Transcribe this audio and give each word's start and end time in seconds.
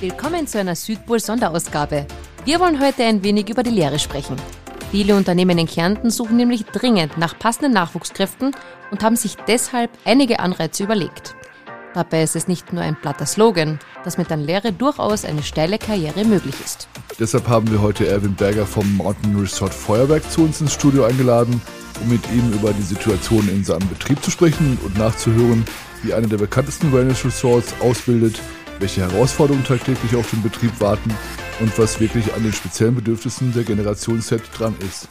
Willkommen 0.00 0.46
zu 0.46 0.60
einer 0.60 0.76
Südpol-Sonderausgabe. 0.76 2.06
Wir 2.44 2.60
wollen 2.60 2.80
heute 2.80 3.02
ein 3.02 3.24
wenig 3.24 3.48
über 3.50 3.64
die 3.64 3.72
Lehre 3.72 3.98
sprechen. 3.98 4.36
Viele 4.92 5.16
Unternehmen 5.16 5.58
in 5.58 5.66
Kärnten 5.66 6.10
suchen 6.10 6.36
nämlich 6.36 6.66
dringend 6.66 7.18
nach 7.18 7.36
passenden 7.36 7.72
Nachwuchskräften 7.72 8.54
und 8.92 9.02
haben 9.02 9.16
sich 9.16 9.34
deshalb 9.48 9.90
einige 10.04 10.38
Anreize 10.38 10.84
überlegt. 10.84 11.34
Dabei 11.94 12.22
ist 12.22 12.36
es 12.36 12.46
nicht 12.46 12.72
nur 12.72 12.84
ein 12.84 12.94
platter 12.94 13.26
Slogan, 13.26 13.80
dass 14.04 14.18
mit 14.18 14.30
der 14.30 14.36
Lehre 14.36 14.72
durchaus 14.72 15.24
eine 15.24 15.42
steile 15.42 15.78
Karriere 15.78 16.24
möglich 16.24 16.54
ist. 16.64 16.86
Deshalb 17.18 17.48
haben 17.48 17.68
wir 17.68 17.82
heute 17.82 18.06
Erwin 18.06 18.36
Berger 18.36 18.66
vom 18.66 18.98
Mountain 18.98 19.34
Resort 19.34 19.74
Feuerwerk 19.74 20.30
zu 20.30 20.42
uns 20.42 20.60
ins 20.60 20.74
Studio 20.74 21.06
eingeladen, 21.06 21.60
um 22.00 22.08
mit 22.08 22.22
ihm 22.30 22.52
über 22.52 22.72
die 22.72 22.82
Situation 22.82 23.48
in 23.48 23.64
seinem 23.64 23.88
Betrieb 23.88 24.22
zu 24.22 24.30
sprechen 24.30 24.78
und 24.84 24.96
nachzuhören, 24.96 25.64
wie 26.04 26.14
einer 26.14 26.28
der 26.28 26.38
bekanntesten 26.38 26.92
Wellness 26.92 27.24
Resorts 27.24 27.74
ausbildet, 27.80 28.38
welche 28.80 29.00
Herausforderungen 29.00 29.64
tagtäglich 29.64 30.14
auf 30.14 30.30
den 30.30 30.42
Betrieb 30.42 30.80
warten 30.80 31.14
und 31.60 31.76
was 31.78 32.00
wirklich 32.00 32.32
an 32.34 32.42
den 32.42 32.52
speziellen 32.52 32.94
Bedürfnissen 32.94 33.52
der 33.52 33.64
Generation 33.64 34.20
Z 34.20 34.42
dran 34.56 34.76
ist. 34.80 35.08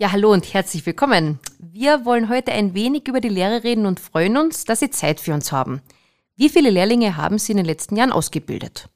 Ja, 0.00 0.12
hallo 0.12 0.32
und 0.32 0.54
herzlich 0.54 0.86
willkommen. 0.86 1.40
Wir 1.58 2.04
wollen 2.04 2.28
heute 2.28 2.52
ein 2.52 2.72
wenig 2.72 3.08
über 3.08 3.20
die 3.20 3.28
Lehre 3.28 3.64
reden 3.64 3.84
und 3.84 3.98
freuen 3.98 4.36
uns, 4.36 4.64
dass 4.64 4.78
Sie 4.78 4.90
Zeit 4.90 5.18
für 5.18 5.34
uns 5.34 5.50
haben. 5.50 5.82
Wie 6.36 6.48
viele 6.48 6.70
Lehrlinge 6.70 7.16
haben 7.16 7.38
Sie 7.38 7.50
in 7.50 7.56
den 7.56 7.66
letzten 7.66 7.96
Jahren 7.96 8.12
ausgebildet? 8.12 8.88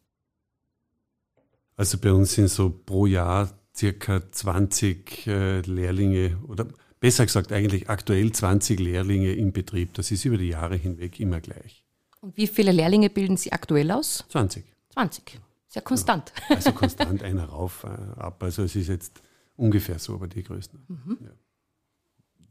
Also 1.76 1.98
bei 1.98 2.12
uns 2.12 2.34
sind 2.34 2.46
so 2.48 2.70
pro 2.70 3.06
Jahr 3.06 3.50
circa 3.74 4.30
20 4.30 5.26
äh, 5.26 5.60
Lehrlinge 5.60 6.38
oder 6.46 6.66
besser 7.00 7.26
gesagt 7.26 7.52
eigentlich 7.52 7.88
aktuell 7.88 8.32
20 8.32 8.78
Lehrlinge 8.78 9.32
im 9.32 9.52
Betrieb. 9.52 9.94
Das 9.94 10.10
ist 10.10 10.24
über 10.24 10.38
die 10.38 10.48
Jahre 10.48 10.76
hinweg 10.76 11.18
immer 11.20 11.40
gleich. 11.40 11.84
Und 12.20 12.36
wie 12.36 12.46
viele 12.46 12.72
Lehrlinge 12.72 13.10
bilden 13.10 13.36
Sie 13.36 13.52
aktuell 13.52 13.90
aus? 13.90 14.24
20. 14.28 14.64
20. 14.90 15.40
Sehr 15.68 15.82
konstant. 15.82 16.32
Ja, 16.48 16.56
also 16.56 16.72
konstant 16.72 17.22
einer 17.22 17.46
rauf, 17.46 17.84
äh, 17.84 18.20
ab. 18.20 18.42
Also 18.42 18.62
es 18.62 18.76
ist 18.76 18.88
jetzt 18.88 19.22
ungefähr 19.56 19.98
so, 19.98 20.14
aber 20.14 20.28
die 20.28 20.42
größten. 20.42 20.84
Mhm. 20.86 21.18
Ja. 21.22 21.30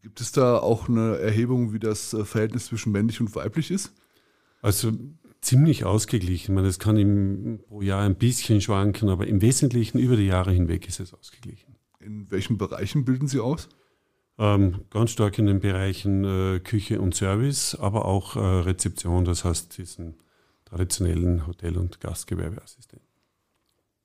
Gibt 0.02 0.20
es 0.20 0.32
da 0.32 0.58
auch 0.58 0.90
eine 0.90 1.20
Erhebung, 1.20 1.72
wie 1.72 1.80
das 1.80 2.14
äh, 2.14 2.26
Verhältnis 2.26 2.66
zwischen 2.66 2.92
männlich 2.92 3.22
und 3.22 3.34
weiblich 3.36 3.70
ist? 3.70 3.94
Also 4.62 4.92
ziemlich 5.42 5.86
ausgeglichen. 5.86 6.52
Ich 6.52 6.56
meine, 6.56 6.68
das 6.68 6.80
kann 6.80 6.98
im, 6.98 7.60
pro 7.68 7.82
Jahr 7.82 8.04
ein 8.04 8.16
bisschen 8.16 8.62
schwanken, 8.62 9.10
aber 9.10 9.28
im 9.28 9.42
Wesentlichen 9.42 10.00
über 10.00 10.16
die 10.16 10.28
Jahre 10.28 10.52
hinweg 10.52 10.88
ist 10.88 11.00
es 11.00 11.14
ausgeglichen. 11.14 11.76
In 12.00 12.30
welchen 12.32 12.58
Bereichen 12.58 13.06
bilden 13.06 13.28
Sie 13.28 13.40
aus? 13.40 13.70
Ähm, 14.38 14.86
ganz 14.90 15.12
stark 15.12 15.38
in 15.38 15.46
den 15.46 15.60
Bereichen 15.60 16.24
äh, 16.24 16.60
Küche 16.60 17.02
und 17.02 17.14
Service, 17.14 17.76
aber 17.76 18.06
auch 18.06 18.36
äh, 18.36 18.40
Rezeption, 18.40 19.26
das 19.26 19.44
heißt 19.44 19.78
diesen 19.78 20.16
traditionellen 20.66 21.46
Hotel- 21.46 21.78
und 21.78 22.00
Gastgewerbeassistenten. 22.00 23.08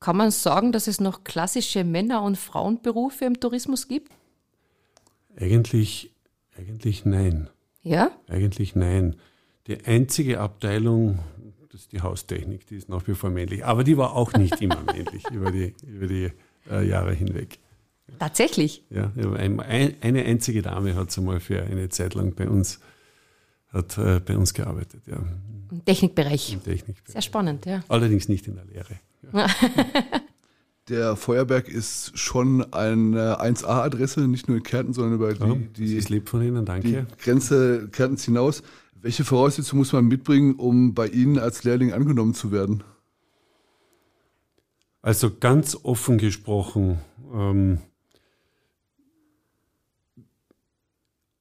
Kann 0.01 0.17
man 0.17 0.31
sagen, 0.31 0.73
dass 0.73 0.89
es 0.89 1.01
noch 1.01 1.25
klassische 1.25 1.85
Männer- 1.85 2.23
und 2.23 2.37
Frauenberufe 2.37 3.25
im 3.25 3.41
Tourismus 3.41 3.89
gibt? 3.89 4.13
Eigentlich, 5.37 6.15
eigentlich 6.59 7.05
nein. 7.05 7.49
Ja? 7.83 8.11
Eigentlich 8.29 8.75
nein. 8.75 9.17
Die 9.67 9.85
einzige 9.85 10.41
Abteilung, 10.41 11.19
das 11.71 11.83
ist 11.83 11.93
die 11.93 12.01
Haustechnik, 12.01 12.67
die 12.67 12.77
ist 12.77 12.89
nach 12.89 13.07
wie 13.09 13.15
vor 13.15 13.31
männlich. 13.31 13.65
Aber 13.65 13.85
die 13.85 13.97
war 13.97 14.15
auch 14.15 14.33
nicht 14.35 14.61
immer 14.61 14.83
männlich 14.87 15.25
über 15.33 15.51
die, 15.51 15.75
über 15.87 16.07
die 16.07 16.31
äh, 16.71 16.87
Jahre 16.87 17.13
hinweg. 17.13 17.59
Tatsächlich? 18.19 18.85
Ja, 18.91 19.11
ein, 19.37 19.61
eine 19.61 20.25
einzige 20.25 20.63
Dame 20.63 20.95
hat 20.95 21.11
es 21.11 21.19
einmal 21.19 21.41
für 21.41 21.63
eine 21.63 21.89
Zeit 21.89 22.15
lang 22.15 22.35
bei 22.35 22.49
uns, 22.49 22.81
hat, 23.69 23.99
äh, 23.99 24.21
bei 24.21 24.37
uns 24.39 24.55
gearbeitet. 24.55 25.03
Ja. 25.07 25.19
Im 25.71 25.85
Technikbereich. 25.85 26.53
Im 26.53 26.63
Technikbereich. 26.63 27.13
Sehr 27.13 27.23
spannend, 27.23 27.67
ja. 27.67 27.83
Allerdings 27.89 28.29
nicht 28.29 28.47
in 28.47 28.55
der 28.55 28.65
Lehre. 28.65 29.01
Ja. 29.33 29.47
Der 30.89 31.17
Feuerberg 31.17 31.69
ist 31.69 32.17
schon 32.17 32.73
eine 32.73 33.41
1A-Adresse, 33.41 34.29
nicht 34.29 34.47
nur 34.47 34.59
in 34.59 34.63
Kärnten, 34.63 34.93
sondern 34.93 35.15
über 35.15 35.35
die, 35.35 35.41
ja, 35.41 35.57
die, 35.77 35.97
ist 35.97 36.11
lieb 36.11 36.29
von 36.29 36.41
Ihnen, 36.43 36.65
danke. 36.65 36.87
die 36.87 37.23
Grenze 37.25 37.89
Kärntens 37.91 38.25
hinaus. 38.25 38.63
Welche 39.07 39.23
Voraussetzungen 39.23 39.79
muss 39.79 39.93
man 39.93 40.07
mitbringen, 40.07 40.57
um 40.57 40.93
bei 40.93 41.07
Ihnen 41.07 41.39
als 41.39 41.63
Lehrling 41.63 41.93
angenommen 41.93 42.35
zu 42.35 42.51
werden? 42.51 42.83
Also 45.01 45.31
ganz 45.31 45.79
offen 45.81 46.19
gesprochen, 46.19 46.99
ähm, 47.33 47.79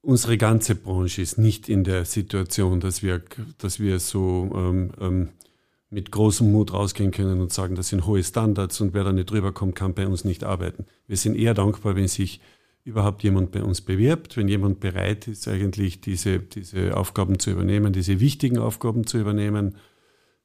unsere 0.02 0.38
ganze 0.38 0.76
Branche 0.76 1.24
ist 1.24 1.40
nicht 1.40 1.68
in 1.68 1.84
der 1.84 2.06
Situation, 2.06 2.82
dass 2.82 3.02
wir, 3.02 3.24
dass 3.58 3.80
wir 3.80 4.00
so 4.00 4.48
ähm, 4.54 4.92
ähm, 5.02 5.30
mit 5.90 6.12
großem 6.12 6.52
Mut 6.52 6.72
rausgehen 6.72 7.10
können 7.10 7.42
und 7.42 7.52
sagen, 7.52 7.74
das 7.74 7.90
sind 7.90 8.06
hohe 8.06 8.24
Standards 8.24 8.80
und 8.80 8.94
wer 8.94 9.06
da 9.06 9.12
nicht 9.12 9.32
drüber 9.32 9.54
kommt, 9.54 9.74
kann 9.74 9.96
bei 9.96 10.06
uns 10.06 10.24
nicht 10.24 10.44
arbeiten. 10.44 10.86
Wir 11.08 11.18
sind 11.18 11.36
eher 11.36 11.56
dankbar, 11.56 11.96
wenn 11.96 12.08
sich 12.08 12.42
überhaupt 12.86 13.24
jemand 13.24 13.52
bei 13.52 13.64
uns 13.64 13.82
bewirbt, 13.82 14.38
wenn 14.38 14.48
jemand 14.48 14.80
bereit 14.80 15.28
ist, 15.28 15.48
eigentlich 15.48 16.02
diese, 16.02 16.40
diese 16.40 16.96
Aufgaben 16.96 17.40
zu 17.40 17.50
übernehmen, 17.50 17.92
diese 17.92 18.20
wichtigen 18.20 18.60
Aufgaben 18.60 19.08
zu 19.08 19.18
übernehmen, 19.18 19.76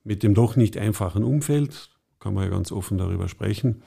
mit 0.04 0.22
dem 0.22 0.34
doch 0.34 0.56
nicht 0.56 0.78
einfachen 0.78 1.22
Umfeld, 1.22 1.90
kann 2.18 2.32
man 2.32 2.44
ja 2.44 2.50
ganz 2.50 2.72
offen 2.72 2.96
darüber 2.96 3.28
sprechen. 3.28 3.82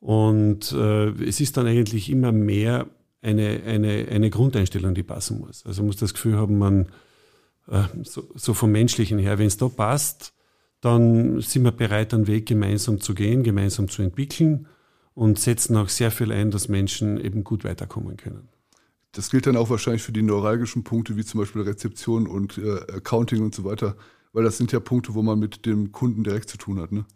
Und 0.00 0.70
äh, 0.72 1.08
es 1.24 1.40
ist 1.40 1.56
dann 1.56 1.66
eigentlich 1.66 2.10
immer 2.10 2.30
mehr 2.30 2.88
eine, 3.22 3.62
eine, 3.64 4.06
eine 4.10 4.28
Grundeinstellung, 4.28 4.94
die 4.94 5.02
passen 5.02 5.40
muss. 5.40 5.64
Also 5.64 5.80
man 5.80 5.86
muss 5.86 5.96
das 5.96 6.12
Gefühl 6.12 6.36
haben, 6.36 6.58
man 6.58 6.92
äh, 7.68 7.84
so, 8.02 8.28
so 8.34 8.52
vom 8.52 8.70
Menschlichen 8.70 9.18
her, 9.18 9.38
wenn 9.38 9.46
es 9.46 9.56
da 9.56 9.68
passt, 9.68 10.34
dann 10.82 11.40
sind 11.40 11.64
wir 11.64 11.72
bereit, 11.72 12.12
einen 12.12 12.26
Weg 12.26 12.44
gemeinsam 12.44 13.00
zu 13.00 13.14
gehen, 13.14 13.42
gemeinsam 13.42 13.88
zu 13.88 14.02
entwickeln 14.02 14.68
und 15.16 15.38
setzen 15.38 15.76
auch 15.76 15.88
sehr 15.88 16.10
viel 16.10 16.30
ein, 16.30 16.50
dass 16.50 16.68
Menschen 16.68 17.18
eben 17.18 17.42
gut 17.42 17.64
weiterkommen 17.64 18.18
können. 18.18 18.48
Das 19.12 19.30
gilt 19.30 19.46
dann 19.46 19.56
auch 19.56 19.70
wahrscheinlich 19.70 20.02
für 20.02 20.12
die 20.12 20.20
neuralgischen 20.20 20.84
Punkte 20.84 21.16
wie 21.16 21.24
zum 21.24 21.40
Beispiel 21.40 21.62
Rezeption 21.62 22.26
und 22.26 22.58
äh, 22.58 22.80
Accounting 22.92 23.42
und 23.42 23.54
so 23.54 23.64
weiter, 23.64 23.96
weil 24.34 24.44
das 24.44 24.58
sind 24.58 24.72
ja 24.72 24.78
Punkte, 24.78 25.14
wo 25.14 25.22
man 25.22 25.38
mit 25.38 25.64
dem 25.64 25.90
Kunden 25.90 26.22
direkt 26.22 26.50
zu 26.50 26.58
tun 26.58 26.78
hat. 26.78 26.92
Ne? 26.92 27.06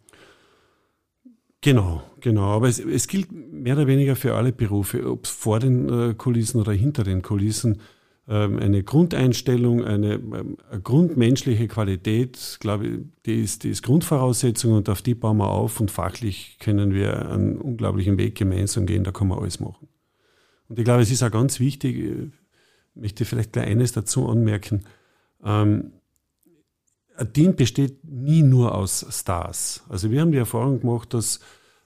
Genau, 1.61 2.03
genau. 2.21 2.47
Aber 2.57 2.69
es, 2.69 2.79
es 2.79 3.07
gilt 3.07 3.31
mehr 3.31 3.77
oder 3.77 3.87
weniger 3.87 4.17
für 4.17 4.35
alle 4.35 4.53
Berufe, 4.53 5.07
ob 5.07 5.27
es 5.27 5.31
vor 5.31 5.61
den 5.61 5.89
äh, 5.91 6.15
Kulissen 6.15 6.59
oder 6.59 6.73
hinter 6.73 7.05
den 7.05 7.21
Kulissen. 7.21 7.83
Ähm, 8.31 8.61
eine 8.61 8.85
Grundeinstellung, 8.85 9.85
eine, 9.85 10.15
ähm, 10.15 10.57
eine, 10.71 10.81
grundmenschliche 10.81 11.67
Qualität, 11.67 12.59
glaube 12.61 12.87
ich, 12.87 12.99
die 13.27 13.43
ist, 13.43 13.65
die 13.65 13.71
ist 13.71 13.83
Grundvoraussetzung 13.83 14.75
und 14.75 14.89
auf 14.89 15.03
die 15.03 15.17
bauen 15.17 15.39
wir 15.39 15.51
auf 15.51 15.81
und 15.81 15.91
fachlich 15.91 16.57
können 16.61 16.95
wir 16.95 17.29
einen 17.29 17.59
unglaublichen 17.59 18.19
Weg 18.19 18.37
gemeinsam 18.37 18.87
gehen, 18.87 19.03
da 19.03 19.11
kann 19.11 19.27
man 19.27 19.41
alles 19.41 19.59
machen. 19.59 19.89
Und 20.69 20.79
ich 20.79 20.85
glaube, 20.85 21.03
es 21.03 21.11
ist 21.11 21.25
auch 21.25 21.33
ganz 21.33 21.59
wichtig, 21.59 21.99
ich 21.99 22.05
äh, 22.05 22.31
möchte 22.95 23.25
vielleicht 23.25 23.53
gleich 23.53 23.67
eines 23.67 23.91
dazu 23.91 24.29
anmerken, 24.29 24.85
ähm, 25.45 25.91
ein 27.17 27.33
Team 27.33 27.57
besteht 27.57 28.05
nie 28.05 28.43
nur 28.43 28.77
aus 28.77 29.05
Stars. 29.11 29.83
Also 29.89 30.13
wir 30.13 30.21
haben 30.21 30.31
die 30.31 30.39
Erfahrung 30.39 30.81
gemacht, 30.81 31.13
dass 31.15 31.41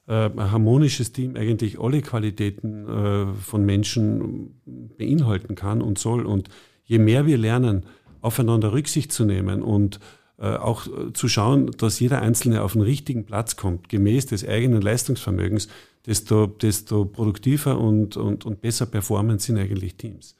äh, 0.06 0.30
ein 0.30 0.50
harmonisches 0.50 1.12
Team 1.12 1.36
eigentlich 1.36 1.80
alle 1.80 2.00
Qualitäten 2.02 2.88
äh, 2.88 3.26
von 3.34 3.64
Menschen 3.64 4.60
beinhalten 4.98 5.54
kann 5.54 5.82
und 5.82 5.98
soll. 5.98 6.26
Und 6.26 6.48
je 6.84 6.98
mehr 6.98 7.26
wir 7.26 7.38
lernen, 7.38 7.84
aufeinander 8.20 8.72
Rücksicht 8.72 9.12
zu 9.12 9.24
nehmen 9.24 9.62
und 9.62 10.00
äh, 10.38 10.56
auch 10.56 10.86
zu 11.12 11.28
schauen, 11.28 11.70
dass 11.78 12.00
jeder 12.00 12.20
Einzelne 12.20 12.62
auf 12.62 12.72
den 12.72 12.82
richtigen 12.82 13.24
Platz 13.24 13.56
kommt, 13.56 13.88
gemäß 13.88 14.26
des 14.26 14.46
eigenen 14.46 14.82
Leistungsvermögens, 14.82 15.68
desto, 16.06 16.46
desto 16.46 17.04
produktiver 17.04 17.78
und, 17.78 18.16
und, 18.16 18.44
und 18.44 18.60
besser 18.60 18.86
performen 18.86 19.38
sind 19.38 19.58
eigentlich 19.58 19.96
Teams. 19.96 20.36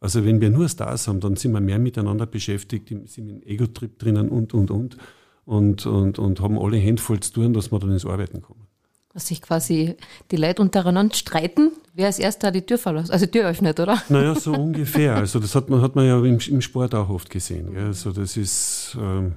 Also 0.00 0.24
wenn 0.24 0.40
wir 0.40 0.50
nur 0.50 0.68
Stars 0.68 1.06
haben, 1.06 1.20
dann 1.20 1.36
sind 1.36 1.52
wir 1.52 1.60
mehr 1.60 1.78
miteinander 1.78 2.26
beschäftigt, 2.26 2.88
sind 2.88 3.28
im 3.30 3.42
Ego-Trip 3.42 3.98
drinnen 3.98 4.28
und, 4.30 4.52
und, 4.52 4.70
und, 4.70 4.96
und, 5.44 5.86
und, 5.86 6.18
und 6.18 6.40
haben 6.40 6.58
alle 6.58 6.76
Hände 6.76 7.00
voll 7.00 7.20
zu 7.20 7.32
tun, 7.32 7.52
dass 7.52 7.70
wir 7.70 7.78
dann 7.78 7.92
ins 7.92 8.06
Arbeiten 8.06 8.42
kommen. 8.42 8.66
Dass 9.14 9.26
sich 9.26 9.42
quasi 9.42 9.96
die 10.30 10.36
Leute 10.36 10.62
untereinander 10.62 11.14
streiten, 11.14 11.70
wer 11.92 12.06
als 12.06 12.18
erster 12.18 12.50
die 12.50 12.62
Tür 12.62 12.78
verlässt, 12.78 13.10
also 13.10 13.26
Tür 13.26 13.48
öffnet, 13.48 13.78
oder? 13.78 14.02
Naja, 14.08 14.34
so 14.34 14.52
ungefähr. 14.52 15.16
Also 15.16 15.38
das 15.38 15.54
hat 15.54 15.68
man, 15.68 15.82
hat 15.82 15.94
man 15.96 16.06
ja 16.06 16.18
im, 16.18 16.38
im 16.38 16.60
Sport 16.62 16.94
auch 16.94 17.10
oft 17.10 17.28
gesehen. 17.28 17.74
Gell? 17.74 17.86
Also 17.86 18.12
das 18.12 18.36
ist, 18.38 18.96
ähm, 18.98 19.36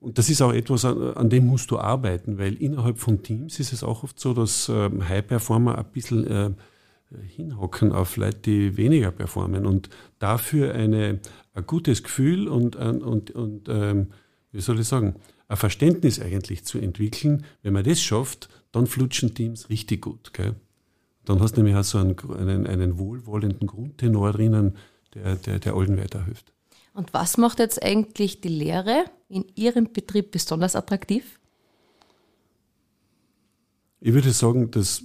das 0.00 0.30
ist 0.30 0.40
auch 0.42 0.52
etwas, 0.52 0.84
an, 0.84 1.14
an, 1.14 1.28
dem 1.28 1.46
musst 1.46 1.70
du 1.72 1.78
arbeiten, 1.78 2.38
weil 2.38 2.54
innerhalb 2.54 2.98
von 2.98 3.22
Teams 3.22 3.58
ist 3.58 3.72
es 3.72 3.82
auch 3.82 4.04
oft 4.04 4.20
so, 4.20 4.32
dass 4.32 4.68
ähm, 4.68 5.08
High-Performer 5.08 5.78
ein 5.78 5.86
bisschen 5.92 6.26
äh, 6.26 6.50
hinhocken 7.26 7.92
auf 7.92 8.16
Leute, 8.16 8.38
die 8.38 8.76
weniger 8.76 9.10
performen 9.10 9.66
und 9.66 9.88
dafür 10.18 10.74
eine, 10.74 11.20
ein 11.54 11.66
gutes 11.66 12.02
Gefühl 12.02 12.48
und, 12.48 12.76
und, 12.76 13.30
und 13.30 13.68
ähm, 13.68 14.08
wie 14.52 14.60
soll 14.60 14.80
ich 14.80 14.88
sagen, 14.88 15.16
ein 15.48 15.56
Verständnis 15.56 16.20
eigentlich 16.20 16.64
zu 16.64 16.78
entwickeln. 16.78 17.44
Wenn 17.62 17.72
man 17.72 17.84
das 17.84 18.00
schafft, 18.00 18.48
dann 18.72 18.86
flutschen 18.86 19.34
Teams 19.34 19.68
richtig 19.70 20.02
gut. 20.02 20.32
Gell? 20.34 20.54
Dann 21.24 21.40
hast 21.40 21.56
du 21.56 21.62
nämlich 21.62 21.76
auch 21.76 21.84
so 21.84 21.98
einen, 21.98 22.18
einen, 22.36 22.66
einen 22.66 22.98
wohlwollenden 22.98 23.66
Grundtenor 23.66 24.32
drinnen, 24.32 24.76
der, 25.14 25.36
der, 25.36 25.58
der 25.58 25.74
allen 25.74 25.98
weiterhilft. 25.98 26.52
Und 26.92 27.12
was 27.14 27.36
macht 27.38 27.58
jetzt 27.58 27.82
eigentlich 27.82 28.40
die 28.40 28.48
Lehre 28.48 29.04
in 29.28 29.44
Ihrem 29.54 29.92
Betrieb 29.92 30.30
besonders 30.30 30.74
attraktiv? 30.74 31.38
Ich 34.00 34.12
würde 34.12 34.32
sagen, 34.32 34.70
das 34.70 35.02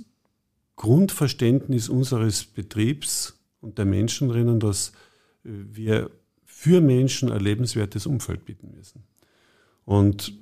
Grundverständnis 0.76 1.90
unseres 1.90 2.46
Betriebs 2.46 3.38
und 3.62 3.78
der 3.78 3.86
Menschen 3.86 4.30
drinnen, 4.30 4.60
dass 4.60 4.92
wir 5.44 6.10
für 6.46 6.82
Menschen 6.82 7.32
ein 7.32 7.42
lebenswertes 7.42 8.06
Umfeld 8.06 8.46
bieten 8.46 8.72
müssen. 8.76 9.04
Und 9.86 10.34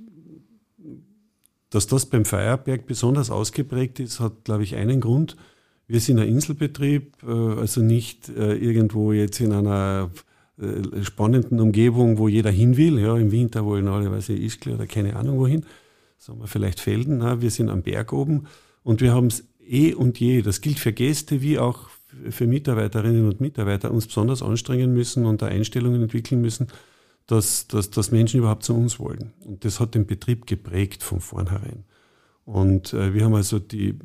dass 1.70 1.88
das 1.88 2.06
beim 2.06 2.26
Feierberg 2.26 2.86
besonders 2.86 3.32
ausgeprägt 3.32 4.00
ist, 4.00 4.20
hat, 4.20 4.44
glaube 4.44 4.64
ich, 4.64 4.76
einen 4.76 5.00
Grund. 5.00 5.38
Wir 5.88 6.00
sind 6.00 6.20
ein 6.20 6.28
Inselbetrieb, 6.28 7.24
äh, 7.24 7.32
also 7.32 7.82
nicht 7.82 8.30
äh, 8.30 8.56
irgendwo 8.56 9.14
jetzt 9.14 9.40
in 9.40 9.54
einer 9.54 10.12
äh, 10.58 11.04
spannenden 11.04 11.60
Umgebung, 11.60 12.18
wo 12.18 12.28
jeder 12.28 12.52
hin 12.52 12.78
will. 12.78 13.00
Ja, 13.00 13.18
Im 13.18 13.32
Winter 13.32 13.66
wollen 13.66 13.88
alle, 13.88 14.12
weiß 14.12 14.30
ich, 14.30 14.42
Ischgl 14.42 14.74
oder 14.74 14.86
keine 14.86 15.16
Ahnung 15.16 15.40
wohin. 15.40 15.66
Sagen 16.18 16.40
wir 16.40 16.48
vielleicht 16.48 16.80
Felden. 16.80 17.20
Na, 17.20 17.42
wir 17.42 17.50
sind 17.50 17.70
am 17.70 17.82
Berg 17.82 18.14
oben 18.14 18.48
und 18.84 19.02
wir 19.02 19.14
haben 19.14 19.28
es 19.28 19.46
eh 19.66 19.94
und 19.94 20.20
je. 20.20 20.42
Das 20.42 20.62
gilt 20.62 20.80
für 20.80 20.94
Gäste 20.94 21.42
wie 21.42 21.58
auch 21.58 21.90
für 22.30 22.48
Mitarbeiterinnen 22.48 23.28
und 23.28 23.42
Mitarbeiter 23.42 23.92
uns 23.92 24.08
besonders 24.08 24.44
anstrengen 24.44 24.94
müssen 24.94 25.26
und 25.26 25.42
da 25.42 25.48
Einstellungen 25.48 26.04
entwickeln 26.04 26.42
müssen, 26.42 26.68
dass, 27.28 27.68
dass, 27.68 27.90
dass 27.90 28.12
Menschen 28.12 28.40
überhaupt 28.40 28.64
zu 28.64 28.76
uns 28.76 29.00
wollen. 29.00 29.34
Und 29.46 29.64
das 29.66 29.80
hat 29.80 29.96
den 29.96 30.06
Betrieb 30.06 30.46
geprägt 30.46 31.04
von 31.04 31.22
vornherein. 31.22 31.86
Und 32.46 32.94
äh, 32.94 33.14
wir 33.14 33.26
haben 33.26 33.36
also 33.36 33.60
die, 33.60 33.98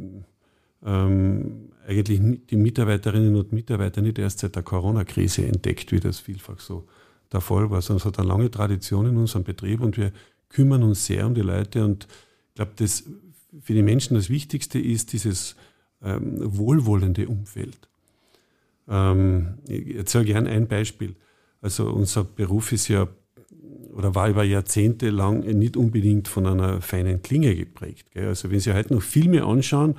ähm, 0.85 1.71
eigentlich 1.87 2.47
die 2.47 2.57
Mitarbeiterinnen 2.57 3.35
und 3.35 3.53
Mitarbeiter 3.53 4.03
nicht 4.03 4.19
erst 4.19 4.41
seit 4.41 4.55
der 4.55 4.63
Corona-Krise 4.63 5.47
entdeckt, 5.47 5.93
wie 5.93 6.01
das 6.01 6.21
vielfach 6.21 6.61
so 6.61 6.87
der 7.33 7.41
Fall 7.41 7.71
war, 7.71 7.83
sondern 7.83 8.01
es 8.01 8.05
hat 8.05 8.19
eine 8.19 8.29
lange 8.29 8.51
Tradition 8.51 9.07
in 9.07 9.17
unserem 9.17 9.45
Betrieb 9.45 9.81
und 9.81 9.97
wir 9.97 10.13
kümmern 10.49 10.83
uns 10.83 11.07
sehr 11.07 11.27
um 11.27 11.35
die 11.35 11.41
Leute 11.41 11.85
und 11.85 12.07
ich 12.49 12.55
glaube, 12.55 12.73
das 12.77 13.05
für 13.63 13.75
die 13.75 13.83
Menschen 13.83 14.15
das 14.15 14.31
Wichtigste 14.31 14.79
ist 14.79 15.13
dieses 15.13 15.57
ähm, 16.03 16.37
wohlwollende 16.57 17.27
Umfeld. 17.29 17.89
Ähm, 18.89 19.59
ich 19.67 19.97
erzähle 19.97 20.25
gerne 20.25 20.51
ein 20.51 20.69
Beispiel. 20.69 21.17
Also 21.67 21.91
unser 21.91 22.23
Beruf 22.23 22.71
ist 22.71 22.87
ja 22.87 23.09
oder 23.93 24.15
war 24.15 24.29
über 24.29 24.45
Jahrzehnte 24.45 25.11
lang 25.11 25.41
nicht 25.41 25.77
unbedingt 25.77 26.29
von 26.29 26.47
einer 26.47 26.81
feinen 26.81 27.23
Klinge 27.23 27.57
geprägt. 27.57 28.13
Gell? 28.13 28.29
Also 28.29 28.53
wenn 28.53 28.61
Sie 28.61 28.73
heute 28.73 28.95
noch 28.95 29.03
Filme 29.03 29.45
anschauen, 29.45 29.97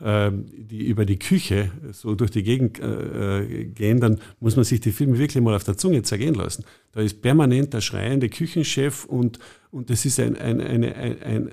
äh, 0.00 0.30
die 0.32 0.86
über 0.86 1.04
die 1.04 1.18
Küche 1.18 1.72
so 1.92 2.14
durch 2.14 2.30
die 2.30 2.42
Gegend 2.42 2.80
äh, 2.80 3.66
gehen, 3.66 4.00
dann 4.00 4.18
muss 4.40 4.56
man 4.56 4.64
sich 4.64 4.80
die 4.80 4.92
Filme 4.92 5.18
wirklich 5.18 5.44
mal 5.44 5.54
auf 5.54 5.64
der 5.64 5.76
Zunge 5.76 6.00
zergehen 6.04 6.36
lassen. 6.36 6.64
Da 6.92 7.02
ist 7.02 7.20
permanent 7.20 7.74
der 7.74 7.82
schreiende 7.82 8.30
Küchenchef 8.30 9.04
und, 9.04 9.40
und 9.70 9.90
das 9.90 10.06
ist 10.06 10.18
ein, 10.20 10.38
ein, 10.38 10.58
eine, 10.62 10.94
ein, 10.94 11.52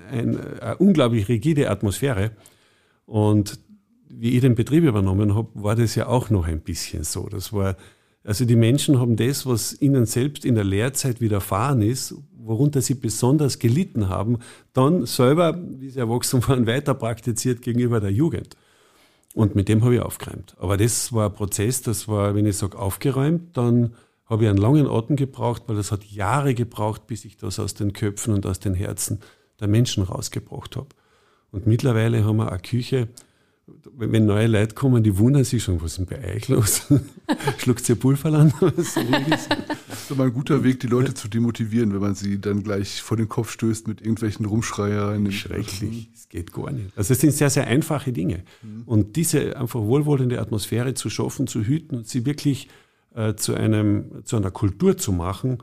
eine 0.62 0.76
unglaublich 0.78 1.28
rigide 1.28 1.68
Atmosphäre. 1.68 2.30
Und 3.04 3.58
wie 4.08 4.30
ich 4.30 4.40
den 4.40 4.54
Betrieb 4.54 4.84
übernommen 4.84 5.34
habe, 5.34 5.50
war 5.52 5.76
das 5.76 5.94
ja 5.94 6.06
auch 6.06 6.30
noch 6.30 6.46
ein 6.46 6.60
bisschen 6.60 7.04
so. 7.04 7.28
Das 7.28 7.52
war, 7.52 7.76
also 8.24 8.44
die 8.44 8.56
Menschen 8.56 9.00
haben 9.00 9.16
das, 9.16 9.46
was 9.46 9.80
ihnen 9.80 10.06
selbst 10.06 10.44
in 10.44 10.54
der 10.54 10.64
Lehrzeit 10.64 11.20
widerfahren 11.20 11.82
ist, 11.82 12.14
worunter 12.36 12.82
sie 12.82 12.94
besonders 12.94 13.58
gelitten 13.58 14.08
haben, 14.08 14.38
dann 14.72 15.06
selber, 15.06 15.58
wie 15.78 15.90
sie 15.90 15.98
erwachsen 15.98 16.46
waren, 16.48 16.66
weiter 16.66 16.94
praktiziert 16.94 17.62
gegenüber 17.62 18.00
der 18.00 18.12
Jugend. 18.12 18.56
Und 19.34 19.54
mit 19.54 19.68
dem 19.68 19.84
habe 19.84 19.94
ich 19.94 20.00
aufgeräumt. 20.00 20.56
Aber 20.58 20.76
das 20.76 21.12
war 21.12 21.28
ein 21.28 21.34
Prozess, 21.34 21.82
das 21.82 22.08
war, 22.08 22.34
wenn 22.34 22.46
ich 22.46 22.56
sage 22.56 22.78
aufgeräumt, 22.78 23.56
dann 23.56 23.94
habe 24.26 24.44
ich 24.44 24.50
einen 24.50 24.58
langen 24.58 24.86
Atem 24.86 25.16
gebraucht, 25.16 25.62
weil 25.66 25.76
das 25.76 25.92
hat 25.92 26.04
Jahre 26.04 26.54
gebraucht, 26.54 27.06
bis 27.06 27.24
ich 27.24 27.36
das 27.36 27.58
aus 27.58 27.74
den 27.74 27.92
Köpfen 27.92 28.34
und 28.34 28.46
aus 28.46 28.60
den 28.60 28.74
Herzen 28.74 29.20
der 29.60 29.68
Menschen 29.68 30.02
rausgebracht 30.02 30.76
habe. 30.76 30.88
Und 31.50 31.66
mittlerweile 31.66 32.24
haben 32.24 32.36
wir 32.36 32.50
eine 32.50 32.60
Küche, 32.60 33.08
wenn 33.96 34.26
neue 34.26 34.46
Leute 34.46 34.74
kommen, 34.74 35.02
die 35.02 35.18
wundern 35.18 35.44
sich 35.44 35.62
schon, 35.62 35.80
was 35.80 35.92
ist 35.92 35.98
denn 35.98 36.06
bei 36.06 36.34
euch 36.34 36.48
los? 36.48 36.82
Schluckt 37.58 37.88
ihr 37.88 37.96
Pulver 37.96 38.32
an? 38.32 38.52
das 38.60 38.96
ist 38.96 40.10
immer 40.10 40.24
ein 40.24 40.32
guter 40.32 40.62
Weg, 40.64 40.80
die 40.80 40.86
Leute 40.86 41.14
zu 41.14 41.28
demotivieren, 41.28 41.92
wenn 41.92 42.00
man 42.00 42.14
sie 42.14 42.40
dann 42.40 42.62
gleich 42.62 43.02
vor 43.02 43.16
den 43.16 43.28
Kopf 43.28 43.50
stößt 43.50 43.88
mit 43.88 44.00
irgendwelchen 44.00 44.46
Rumschreiereien. 44.46 45.30
Schrecklich, 45.32 46.10
es 46.14 46.28
geht 46.28 46.52
gar 46.52 46.70
nicht. 46.70 46.96
Also 46.96 47.12
es 47.12 47.20
sind 47.20 47.32
sehr, 47.32 47.50
sehr 47.50 47.66
einfache 47.66 48.12
Dinge. 48.12 48.44
Mhm. 48.62 48.82
Und 48.86 49.16
diese 49.16 49.56
einfach 49.56 49.80
wohlwollende 49.80 50.40
Atmosphäre 50.40 50.94
zu 50.94 51.10
schaffen, 51.10 51.46
zu 51.46 51.62
hüten 51.62 51.96
und 51.96 52.08
sie 52.08 52.24
wirklich 52.24 52.68
äh, 53.14 53.34
zu, 53.34 53.54
einem, 53.54 54.24
zu 54.24 54.36
einer 54.36 54.50
Kultur 54.50 54.96
zu 54.96 55.12
machen, 55.12 55.58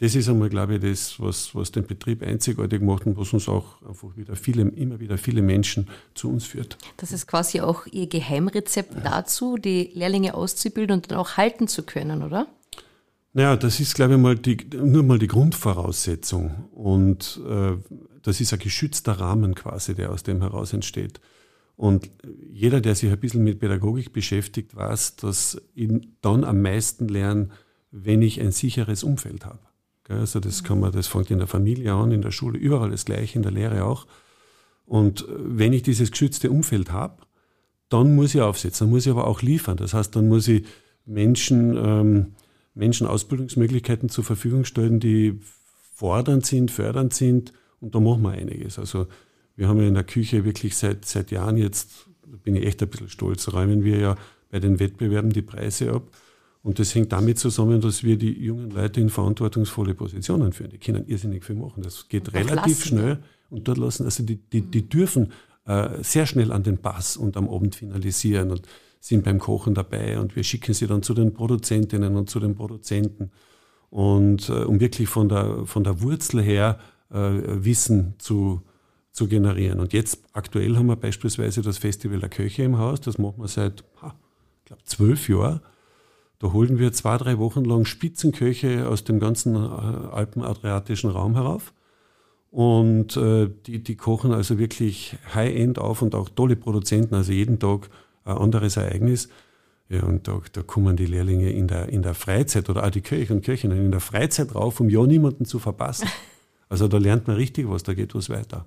das 0.00 0.14
ist 0.14 0.28
einmal, 0.28 0.48
glaube 0.48 0.76
ich, 0.76 0.80
das, 0.80 1.18
was, 1.18 1.54
was 1.56 1.72
den 1.72 1.84
Betrieb 1.84 2.22
einzigartig 2.22 2.80
macht 2.80 3.06
und 3.06 3.16
was 3.16 3.32
uns 3.32 3.48
auch 3.48 3.82
einfach 3.82 4.16
wieder 4.16 4.36
viele, 4.36 4.62
immer 4.62 5.00
wieder 5.00 5.18
viele 5.18 5.42
Menschen 5.42 5.88
zu 6.14 6.28
uns 6.28 6.44
führt. 6.44 6.78
Das 6.98 7.10
ist 7.10 7.26
quasi 7.26 7.60
auch 7.60 7.86
Ihr 7.86 8.06
Geheimrezept 8.06 8.94
ja. 8.94 9.00
dazu, 9.00 9.56
die 9.56 9.90
Lehrlinge 9.94 10.34
auszubilden 10.34 10.96
und 10.96 11.10
dann 11.10 11.18
auch 11.18 11.36
halten 11.36 11.66
zu 11.66 11.82
können, 11.82 12.22
oder? 12.22 12.46
Naja, 13.32 13.56
das 13.56 13.80
ist, 13.80 13.94
glaube 13.94 14.14
ich, 14.14 14.20
mal 14.20 14.36
die, 14.36 14.56
nur 14.72 15.02
mal 15.02 15.18
die 15.18 15.26
Grundvoraussetzung. 15.26 16.68
Und 16.72 17.40
äh, 17.48 17.76
das 18.22 18.40
ist 18.40 18.52
ein 18.52 18.58
geschützter 18.60 19.12
Rahmen 19.12 19.56
quasi, 19.56 19.94
der 19.94 20.12
aus 20.12 20.22
dem 20.22 20.42
heraus 20.42 20.72
entsteht. 20.72 21.20
Und 21.76 22.10
jeder, 22.52 22.80
der 22.80 22.94
sich 22.94 23.10
ein 23.10 23.18
bisschen 23.18 23.44
mit 23.44 23.60
Pädagogik 23.60 24.12
beschäftigt, 24.12 24.74
weiß, 24.76 25.16
dass 25.16 25.60
ihn 25.74 26.16
dann 26.20 26.44
am 26.44 26.62
meisten 26.62 27.08
lernen, 27.08 27.52
wenn 27.90 28.22
ich 28.22 28.40
ein 28.40 28.52
sicheres 28.52 29.02
Umfeld 29.02 29.44
habe. 29.44 29.67
Also 30.08 30.40
das 30.40 30.64
kann 30.64 30.80
man, 30.80 30.92
das 30.92 31.06
fängt 31.06 31.30
in 31.30 31.38
der 31.38 31.46
Familie 31.46 31.92
an, 31.92 32.12
in 32.12 32.22
der 32.22 32.30
Schule, 32.30 32.58
überall 32.58 32.90
das 32.90 33.04
Gleiche, 33.04 33.36
in 33.36 33.42
der 33.42 33.52
Lehre 33.52 33.84
auch. 33.84 34.06
Und 34.86 35.26
wenn 35.28 35.74
ich 35.74 35.82
dieses 35.82 36.10
geschützte 36.10 36.50
Umfeld 36.50 36.92
habe, 36.92 37.22
dann 37.90 38.14
muss 38.14 38.34
ich 38.34 38.40
aufsetzen, 38.40 38.86
dann 38.86 38.90
muss 38.90 39.06
ich 39.06 39.12
aber 39.12 39.26
auch 39.26 39.42
liefern. 39.42 39.76
Das 39.76 39.94
heißt, 39.94 40.16
dann 40.16 40.28
muss 40.28 40.48
ich 40.48 40.64
Menschen, 41.04 41.76
ähm, 41.76 42.34
Menschen 42.74 43.06
Ausbildungsmöglichkeiten 43.06 44.08
zur 44.08 44.24
Verfügung 44.24 44.64
stellen, 44.64 45.00
die 45.00 45.40
fordernd 45.94 46.46
sind, 46.46 46.70
fördernd 46.70 47.12
sind. 47.12 47.52
Und 47.80 47.94
da 47.94 48.00
machen 48.00 48.22
wir 48.22 48.30
einiges. 48.30 48.78
Also 48.78 49.08
wir 49.56 49.68
haben 49.68 49.80
ja 49.80 49.88
in 49.88 49.94
der 49.94 50.04
Küche 50.04 50.44
wirklich 50.44 50.76
seit, 50.76 51.04
seit 51.04 51.30
Jahren 51.30 51.56
jetzt, 51.56 52.08
da 52.26 52.36
bin 52.42 52.56
ich 52.56 52.66
echt 52.66 52.82
ein 52.82 52.88
bisschen 52.88 53.08
stolz, 53.08 53.52
räumen 53.52 53.84
wir 53.84 53.98
ja 53.98 54.16
bei 54.50 54.60
den 54.60 54.78
Wettbewerben 54.78 55.32
die 55.32 55.42
Preise 55.42 55.92
ab. 55.92 56.10
Und 56.68 56.78
das 56.78 56.94
hängt 56.94 57.12
damit 57.12 57.38
zusammen, 57.38 57.80
dass 57.80 58.04
wir 58.04 58.18
die 58.18 58.44
jungen 58.44 58.70
Leute 58.70 59.00
in 59.00 59.08
verantwortungsvolle 59.08 59.94
Positionen 59.94 60.52
führen. 60.52 60.68
Die 60.68 60.76
können 60.76 61.08
irrsinnig 61.08 61.42
viel 61.42 61.56
machen. 61.56 61.82
Das 61.82 62.10
geht 62.10 62.30
relativ 62.34 62.56
lassen. 62.56 62.82
schnell 62.82 63.18
und 63.48 63.66
dort 63.66 63.78
lassen, 63.78 64.04
also 64.04 64.22
die, 64.22 64.36
die, 64.36 64.60
die 64.60 64.86
dürfen 64.86 65.32
äh, 65.64 65.88
sehr 66.02 66.26
schnell 66.26 66.52
an 66.52 66.64
den 66.64 66.76
Pass 66.76 67.16
und 67.16 67.38
am 67.38 67.48
Abend 67.48 67.74
finalisieren 67.74 68.50
und 68.50 68.68
sind 69.00 69.24
beim 69.24 69.38
Kochen 69.38 69.72
dabei 69.72 70.20
und 70.20 70.36
wir 70.36 70.44
schicken 70.44 70.74
sie 70.74 70.86
dann 70.86 71.02
zu 71.02 71.14
den 71.14 71.32
Produzentinnen 71.32 72.14
und 72.16 72.28
zu 72.28 72.38
den 72.38 72.54
Produzenten. 72.54 73.30
Und 73.88 74.50
äh, 74.50 74.64
um 74.64 74.78
wirklich 74.78 75.08
von 75.08 75.30
der, 75.30 75.64
von 75.64 75.84
der 75.84 76.02
Wurzel 76.02 76.42
her 76.42 76.78
äh, 77.10 77.16
Wissen 77.16 78.16
zu, 78.18 78.60
zu 79.12 79.26
generieren. 79.26 79.80
Und 79.80 79.94
jetzt 79.94 80.18
aktuell 80.34 80.76
haben 80.76 80.88
wir 80.88 80.96
beispielsweise 80.96 81.62
das 81.62 81.78
Festival 81.78 82.20
der 82.20 82.28
Köche 82.28 82.62
im 82.62 82.76
Haus. 82.76 83.00
Das 83.00 83.16
machen 83.16 83.38
wir 83.38 83.48
seit, 83.48 83.84
ich 84.02 84.64
glaube, 84.66 84.84
zwölf 84.84 85.30
Jahren. 85.30 85.62
Da 86.38 86.52
holen 86.52 86.78
wir 86.78 86.92
zwei, 86.92 87.16
drei 87.16 87.38
Wochen 87.38 87.64
lang 87.64 87.84
Spitzenköche 87.84 88.88
aus 88.88 89.04
dem 89.04 89.18
ganzen 89.18 89.56
äh, 89.56 89.58
alpenadriatischen 89.58 91.10
Raum 91.10 91.34
herauf. 91.34 91.72
Und 92.50 93.16
äh, 93.16 93.50
die, 93.66 93.82
die 93.82 93.96
kochen 93.96 94.32
also 94.32 94.58
wirklich 94.58 95.16
High-End 95.34 95.78
auf 95.78 96.00
und 96.00 96.14
auch 96.14 96.28
tolle 96.28 96.56
Produzenten, 96.56 97.14
also 97.14 97.32
jeden 97.32 97.58
Tag 97.58 97.90
ein 98.24 98.38
anderes 98.38 98.76
Ereignis. 98.76 99.28
Ja, 99.88 100.04
und 100.04 100.28
da, 100.28 100.40
da 100.52 100.62
kommen 100.62 100.96
die 100.96 101.06
Lehrlinge 101.06 101.50
in 101.50 101.66
der, 101.66 101.88
in 101.88 102.02
der 102.02 102.14
Freizeit 102.14 102.68
oder 102.70 102.84
auch 102.84 102.90
die 102.90 103.00
Köche 103.00 103.32
und 103.32 103.44
Köchinnen 103.44 103.84
in 103.84 103.90
der 103.90 104.00
Freizeit 104.00 104.54
rauf, 104.54 104.80
um 104.80 104.90
ja 104.90 105.04
niemanden 105.06 105.44
zu 105.44 105.58
verpassen. 105.58 106.08
Also 106.70 106.86
da 106.86 106.98
lernt 106.98 107.26
man 107.26 107.36
richtig 107.36 107.66
was, 107.66 107.82
da 107.82 107.94
geht 107.94 108.14
was 108.14 108.28
weiter. 108.28 108.66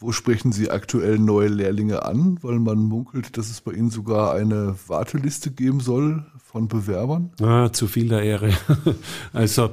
Wo 0.00 0.12
sprechen 0.12 0.52
Sie 0.52 0.70
aktuell 0.70 1.18
neue 1.18 1.48
Lehrlinge 1.48 2.04
an? 2.04 2.38
Weil 2.42 2.60
man 2.60 2.78
munkelt, 2.78 3.36
dass 3.36 3.50
es 3.50 3.60
bei 3.60 3.72
Ihnen 3.72 3.90
sogar 3.90 4.32
eine 4.32 4.76
Warteliste 4.86 5.50
geben 5.50 5.80
soll 5.80 6.24
von 6.44 6.68
Bewerbern. 6.68 7.32
Ah, 7.42 7.70
zu 7.72 7.88
viel 7.88 8.08
der 8.08 8.22
Ehre. 8.22 8.52
Also 9.32 9.70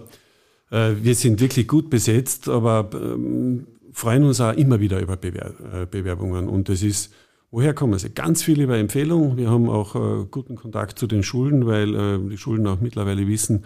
äh, 0.71 0.93
wir 1.01 1.13
sind 1.13 1.39
wirklich 1.41 1.67
gut 1.67 1.91
besetzt, 1.91 2.49
aber 2.49 2.89
ähm, 2.93 3.67
freuen 3.91 4.23
uns 4.23 4.41
auch 4.41 4.53
immer 4.53 4.79
wieder 4.79 4.99
über 4.99 5.13
äh, 5.13 5.85
Bewerbungen. 5.85 6.49
Und 6.49 6.69
das 6.69 6.81
ist, 6.81 7.13
woher 7.51 7.75
kommen 7.75 7.99
sie? 7.99 8.09
Ganz 8.09 8.41
viel 8.41 8.59
über 8.59 8.79
Empfehlungen. 8.79 9.37
Wir 9.37 9.51
haben 9.51 9.69
auch 9.69 9.95
äh, 9.95 10.25
guten 10.29 10.55
Kontakt 10.55 10.97
zu 10.97 11.05
den 11.05 11.21
Schulen, 11.21 11.67
weil 11.67 12.29
die 12.29 12.37
Schulen 12.37 12.65
auch 12.65 12.81
mittlerweile 12.81 13.27
wissen, 13.27 13.63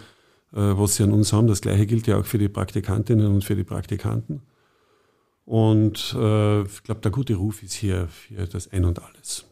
was 0.52 0.96
sie 0.96 1.04
an 1.04 1.12
uns 1.12 1.32
haben. 1.32 1.46
Das 1.46 1.60
gleiche 1.60 1.86
gilt 1.86 2.08
ja 2.08 2.18
auch 2.18 2.26
für 2.26 2.38
die 2.38 2.48
Praktikantinnen 2.48 3.28
und 3.28 3.44
für 3.44 3.54
die 3.54 3.62
Praktikanten. 3.62 4.42
Und 5.50 6.14
äh, 6.16 6.62
ich 6.62 6.84
glaube, 6.84 7.00
der 7.00 7.10
gute 7.10 7.34
Ruf 7.34 7.64
ist 7.64 7.72
hier 7.72 8.06
für 8.06 8.46
das 8.46 8.70
Ein 8.72 8.84
und 8.84 9.02
Alles. 9.02 9.44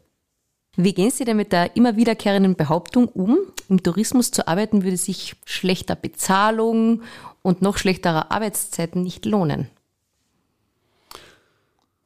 Wie 0.76 0.94
gehen 0.94 1.10
Sie 1.10 1.24
denn 1.24 1.36
mit 1.36 1.50
der 1.50 1.74
immer 1.74 1.96
wiederkehrenden 1.96 2.54
Behauptung 2.54 3.08
um, 3.08 3.36
im 3.68 3.82
Tourismus 3.82 4.30
zu 4.30 4.46
arbeiten 4.46 4.84
würde 4.84 4.96
sich 4.96 5.34
schlechter 5.44 5.96
Bezahlung 5.96 7.02
und 7.42 7.62
noch 7.62 7.78
schlechterer 7.78 8.30
Arbeitszeiten 8.30 9.02
nicht 9.02 9.26
lohnen? 9.26 9.66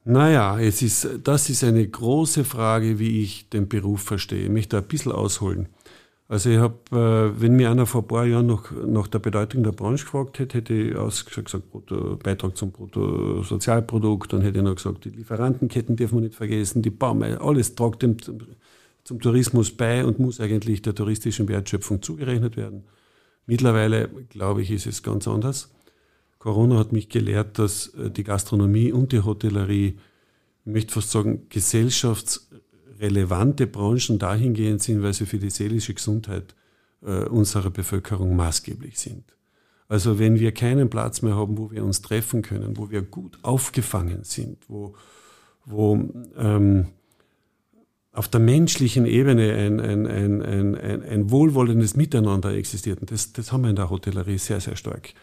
Naja, 0.04 0.58
es 0.58 0.80
ist, 0.80 1.06
das 1.22 1.50
ist 1.50 1.62
eine 1.62 1.86
große 1.86 2.46
Frage, 2.46 2.98
wie 2.98 3.22
ich 3.22 3.50
den 3.50 3.68
Beruf 3.68 4.04
verstehe. 4.04 4.44
Ich 4.44 4.50
möchte 4.50 4.78
ein 4.78 4.84
bisschen 4.84 5.12
ausholen. 5.12 5.68
Also 6.32 6.48
ich 6.48 6.56
habe, 6.56 6.78
äh, 6.92 7.42
wenn 7.42 7.56
mir 7.56 7.70
einer 7.70 7.84
vor 7.84 8.00
ein 8.00 8.08
paar 8.08 8.24
Jahren 8.24 8.46
noch 8.46 8.70
nach 8.70 9.06
der 9.06 9.18
Bedeutung 9.18 9.64
der 9.64 9.72
Branche 9.72 10.06
gefragt 10.06 10.38
hätte, 10.38 10.56
hätte 10.56 10.72
ich 10.72 10.94
gesagt, 11.44 11.70
Brutto, 11.70 12.16
Beitrag 12.16 12.56
zum 12.56 12.72
Bruttosozialprodukt, 12.72 14.32
dann 14.32 14.40
hätte 14.40 14.56
ich 14.56 14.64
noch 14.64 14.76
gesagt, 14.76 15.04
die 15.04 15.10
Lieferantenketten 15.10 15.94
dürfen 15.94 16.16
wir 16.16 16.22
nicht 16.22 16.34
vergessen, 16.34 16.80
die 16.80 16.88
Baume, 16.88 17.38
alles 17.38 17.74
tragt 17.74 18.00
dem, 18.00 18.16
zum 19.04 19.20
Tourismus 19.20 19.72
bei 19.72 20.06
und 20.06 20.20
muss 20.20 20.40
eigentlich 20.40 20.80
der 20.80 20.94
touristischen 20.94 21.48
Wertschöpfung 21.48 22.00
zugerechnet 22.00 22.56
werden. 22.56 22.84
Mittlerweile, 23.44 24.08
glaube 24.30 24.62
ich, 24.62 24.70
ist 24.70 24.86
es 24.86 25.02
ganz 25.02 25.28
anders. 25.28 25.70
Corona 26.38 26.78
hat 26.78 26.92
mich 26.92 27.10
gelehrt, 27.10 27.58
dass 27.58 27.88
äh, 27.88 28.10
die 28.10 28.24
Gastronomie 28.24 28.90
und 28.90 29.12
die 29.12 29.20
Hotellerie, 29.20 29.98
ich 30.64 30.72
möchte 30.72 30.94
fast 30.94 31.10
sagen, 31.10 31.46
gesellschafts- 31.50 32.51
relevante 33.02 33.66
Branchen 33.66 34.18
dahingehend 34.18 34.82
sind, 34.82 35.02
weil 35.02 35.12
sie 35.12 35.26
für 35.26 35.38
die 35.38 35.50
seelische 35.50 35.92
Gesundheit 35.92 36.54
äh, 37.04 37.24
unserer 37.24 37.70
Bevölkerung 37.70 38.36
maßgeblich 38.36 38.98
sind. 38.98 39.24
Also 39.88 40.18
wenn 40.18 40.38
wir 40.38 40.52
keinen 40.52 40.88
Platz 40.88 41.20
mehr 41.20 41.34
haben, 41.34 41.58
wo 41.58 41.70
wir 41.70 41.84
uns 41.84 42.00
treffen 42.00 42.40
können, 42.40 42.78
wo 42.78 42.90
wir 42.90 43.02
gut 43.02 43.38
aufgefangen 43.42 44.24
sind, 44.24 44.58
wo, 44.68 44.94
wo 45.66 46.08
ähm, 46.38 46.86
auf 48.12 48.28
der 48.28 48.40
menschlichen 48.40 49.04
Ebene 49.04 49.52
ein, 49.52 49.80
ein, 49.80 50.06
ein, 50.06 51.02
ein, 51.02 51.30
wohlwollendes 51.30 51.96
Miteinander 51.96 52.54
existiert, 52.54 53.00
und 53.00 53.10
das, 53.10 53.32
das 53.32 53.52
haben 53.52 53.62
wir 53.62 53.70
in 53.70 53.76
der 53.76 53.90
Hotellerie 53.90 54.38
sehr, 54.38 54.60
sehr 54.60 54.76
stark, 54.76 55.14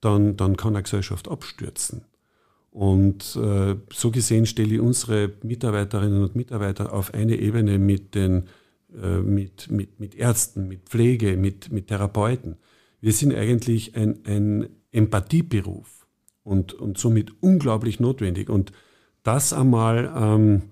dann, 0.00 0.36
dann 0.36 0.56
kann 0.56 0.74
eine 0.74 0.82
Gesellschaft 0.82 1.28
abstürzen. 1.28 2.04
Und 2.72 3.36
äh, 3.36 3.76
so 3.92 4.10
gesehen 4.10 4.46
stelle 4.46 4.74
ich 4.74 4.80
unsere 4.80 5.30
Mitarbeiterinnen 5.42 6.22
und 6.22 6.34
Mitarbeiter 6.34 6.92
auf 6.92 7.12
eine 7.12 7.36
Ebene 7.36 7.78
mit 7.78 8.14
den 8.14 8.48
äh, 9.00 9.18
mit, 9.18 9.70
mit, 9.70 10.00
mit 10.00 10.14
Ärzten, 10.14 10.68
mit 10.68 10.88
Pflege, 10.88 11.36
mit, 11.36 11.72
mit 11.72 11.88
Therapeuten. 11.88 12.56
Wir 13.00 13.12
sind 13.12 13.34
eigentlich 13.34 13.96
ein, 13.96 14.18
ein 14.26 14.68
Empathieberuf 14.90 16.06
und, 16.44 16.74
und 16.74 16.98
somit 16.98 17.32
unglaublich 17.40 18.00
notwendig. 18.00 18.50
Und 18.50 18.72
das 19.22 19.52
einmal 19.52 20.12
ähm, 20.14 20.62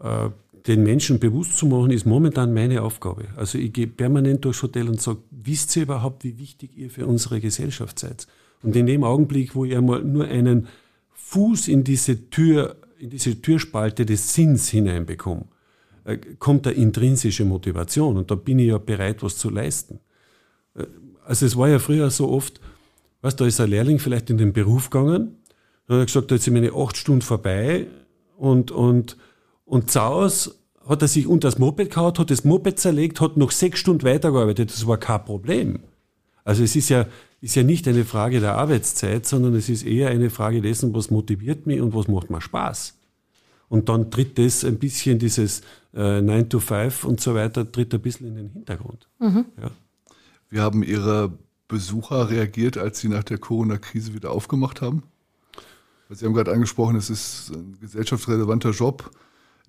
äh, 0.00 0.30
den 0.66 0.82
Menschen 0.82 1.20
bewusst 1.20 1.56
zu 1.56 1.66
machen, 1.66 1.90
ist 1.90 2.04
momentan 2.04 2.52
meine 2.52 2.82
Aufgabe. 2.82 3.26
Also 3.36 3.58
ich 3.58 3.72
gehe 3.72 3.86
permanent 3.86 4.44
durchs 4.44 4.62
Hotel 4.62 4.88
und 4.88 5.00
sage, 5.00 5.18
wisst 5.30 5.74
ihr 5.76 5.84
überhaupt, 5.84 6.24
wie 6.24 6.38
wichtig 6.38 6.76
ihr 6.76 6.90
für 6.90 7.06
unsere 7.06 7.40
Gesellschaft 7.40 7.98
seid? 7.98 8.26
Und 8.62 8.76
in 8.76 8.86
dem 8.86 9.04
Augenblick, 9.04 9.54
wo 9.54 9.64
ich 9.64 9.76
einmal 9.76 10.02
nur 10.02 10.26
einen 10.26 10.68
Fuß 11.26 11.68
in 11.68 11.84
diese 11.84 12.30
Tür, 12.30 12.76
in 12.98 13.10
diese 13.10 13.40
Türspalte 13.40 14.04
des 14.04 14.34
Sinns 14.34 14.68
hineinbekomme, 14.68 15.44
äh, 16.04 16.16
kommt 16.38 16.66
eine 16.66 16.76
intrinsische 16.76 17.44
Motivation 17.44 18.16
und 18.16 18.30
da 18.30 18.34
bin 18.34 18.58
ich 18.58 18.68
ja 18.68 18.78
bereit, 18.78 19.22
was 19.22 19.36
zu 19.36 19.50
leisten. 19.50 20.00
Äh, 20.74 20.86
also 21.24 21.46
es 21.46 21.56
war 21.56 21.68
ja 21.68 21.78
früher 21.78 22.10
so 22.10 22.30
oft, 22.30 22.60
weißt 23.22 23.40
da 23.40 23.46
ist 23.46 23.60
ein 23.60 23.70
Lehrling 23.70 23.98
vielleicht 23.98 24.30
in 24.30 24.38
den 24.38 24.52
Beruf 24.52 24.90
gegangen, 24.90 25.36
dann 25.86 25.96
hat 25.96 26.02
er 26.02 26.06
gesagt, 26.06 26.30
da 26.30 26.38
sind 26.38 26.54
meine 26.54 26.72
acht 26.72 26.96
Stunden 26.96 27.22
vorbei 27.22 27.86
und, 28.36 28.70
und, 28.70 29.16
und 29.64 29.90
Zaus 29.90 30.58
hat 30.88 31.02
er 31.02 31.08
sich 31.08 31.26
unter 31.26 31.48
das 31.48 31.58
Moped 31.58 31.90
gehauen, 31.90 32.18
hat 32.18 32.30
das 32.30 32.44
Moped 32.44 32.78
zerlegt, 32.78 33.20
hat 33.20 33.36
noch 33.36 33.50
sechs 33.50 33.78
Stunden 33.78 34.04
weitergearbeitet, 34.04 34.70
das 34.70 34.86
war 34.86 34.98
kein 34.98 35.24
Problem. 35.24 35.80
Also 36.44 36.64
es 36.64 36.74
ist 36.74 36.88
ja, 36.88 37.06
ist 37.40 37.54
ja 37.54 37.62
nicht 37.62 37.88
eine 37.88 38.04
Frage 38.04 38.40
der 38.40 38.56
Arbeitszeit, 38.56 39.26
sondern 39.26 39.54
es 39.54 39.68
ist 39.68 39.84
eher 39.84 40.10
eine 40.10 40.30
Frage 40.30 40.60
dessen, 40.60 40.94
was 40.94 41.10
motiviert 41.10 41.66
mich 41.66 41.80
und 41.80 41.94
was 41.94 42.08
macht 42.08 42.30
mir 42.30 42.40
Spaß. 42.40 42.94
Und 43.68 43.88
dann 43.88 44.10
tritt 44.10 44.36
das 44.38 44.64
ein 44.64 44.78
bisschen, 44.78 45.18
dieses 45.18 45.62
äh, 45.94 46.20
9 46.20 46.48
to 46.48 46.58
5 46.58 47.04
und 47.04 47.20
so 47.20 47.34
weiter, 47.34 47.70
tritt 47.70 47.94
ein 47.94 48.00
bisschen 48.00 48.26
in 48.26 48.34
den 48.34 48.50
Hintergrund. 48.50 49.08
Mhm. 49.20 49.46
Ja. 49.60 49.70
Wie 50.50 50.60
haben 50.60 50.82
Ihre 50.82 51.32
Besucher 51.68 52.28
reagiert, 52.28 52.76
als 52.76 52.98
Sie 52.98 53.08
nach 53.08 53.22
der 53.22 53.38
Corona-Krise 53.38 54.12
wieder 54.12 54.32
aufgemacht 54.32 54.82
haben? 54.82 55.04
Sie 56.10 56.26
haben 56.26 56.34
gerade 56.34 56.52
angesprochen, 56.52 56.96
es 56.96 57.08
ist 57.08 57.52
ein 57.54 57.78
gesellschaftsrelevanter 57.80 58.70
Job. 58.70 59.10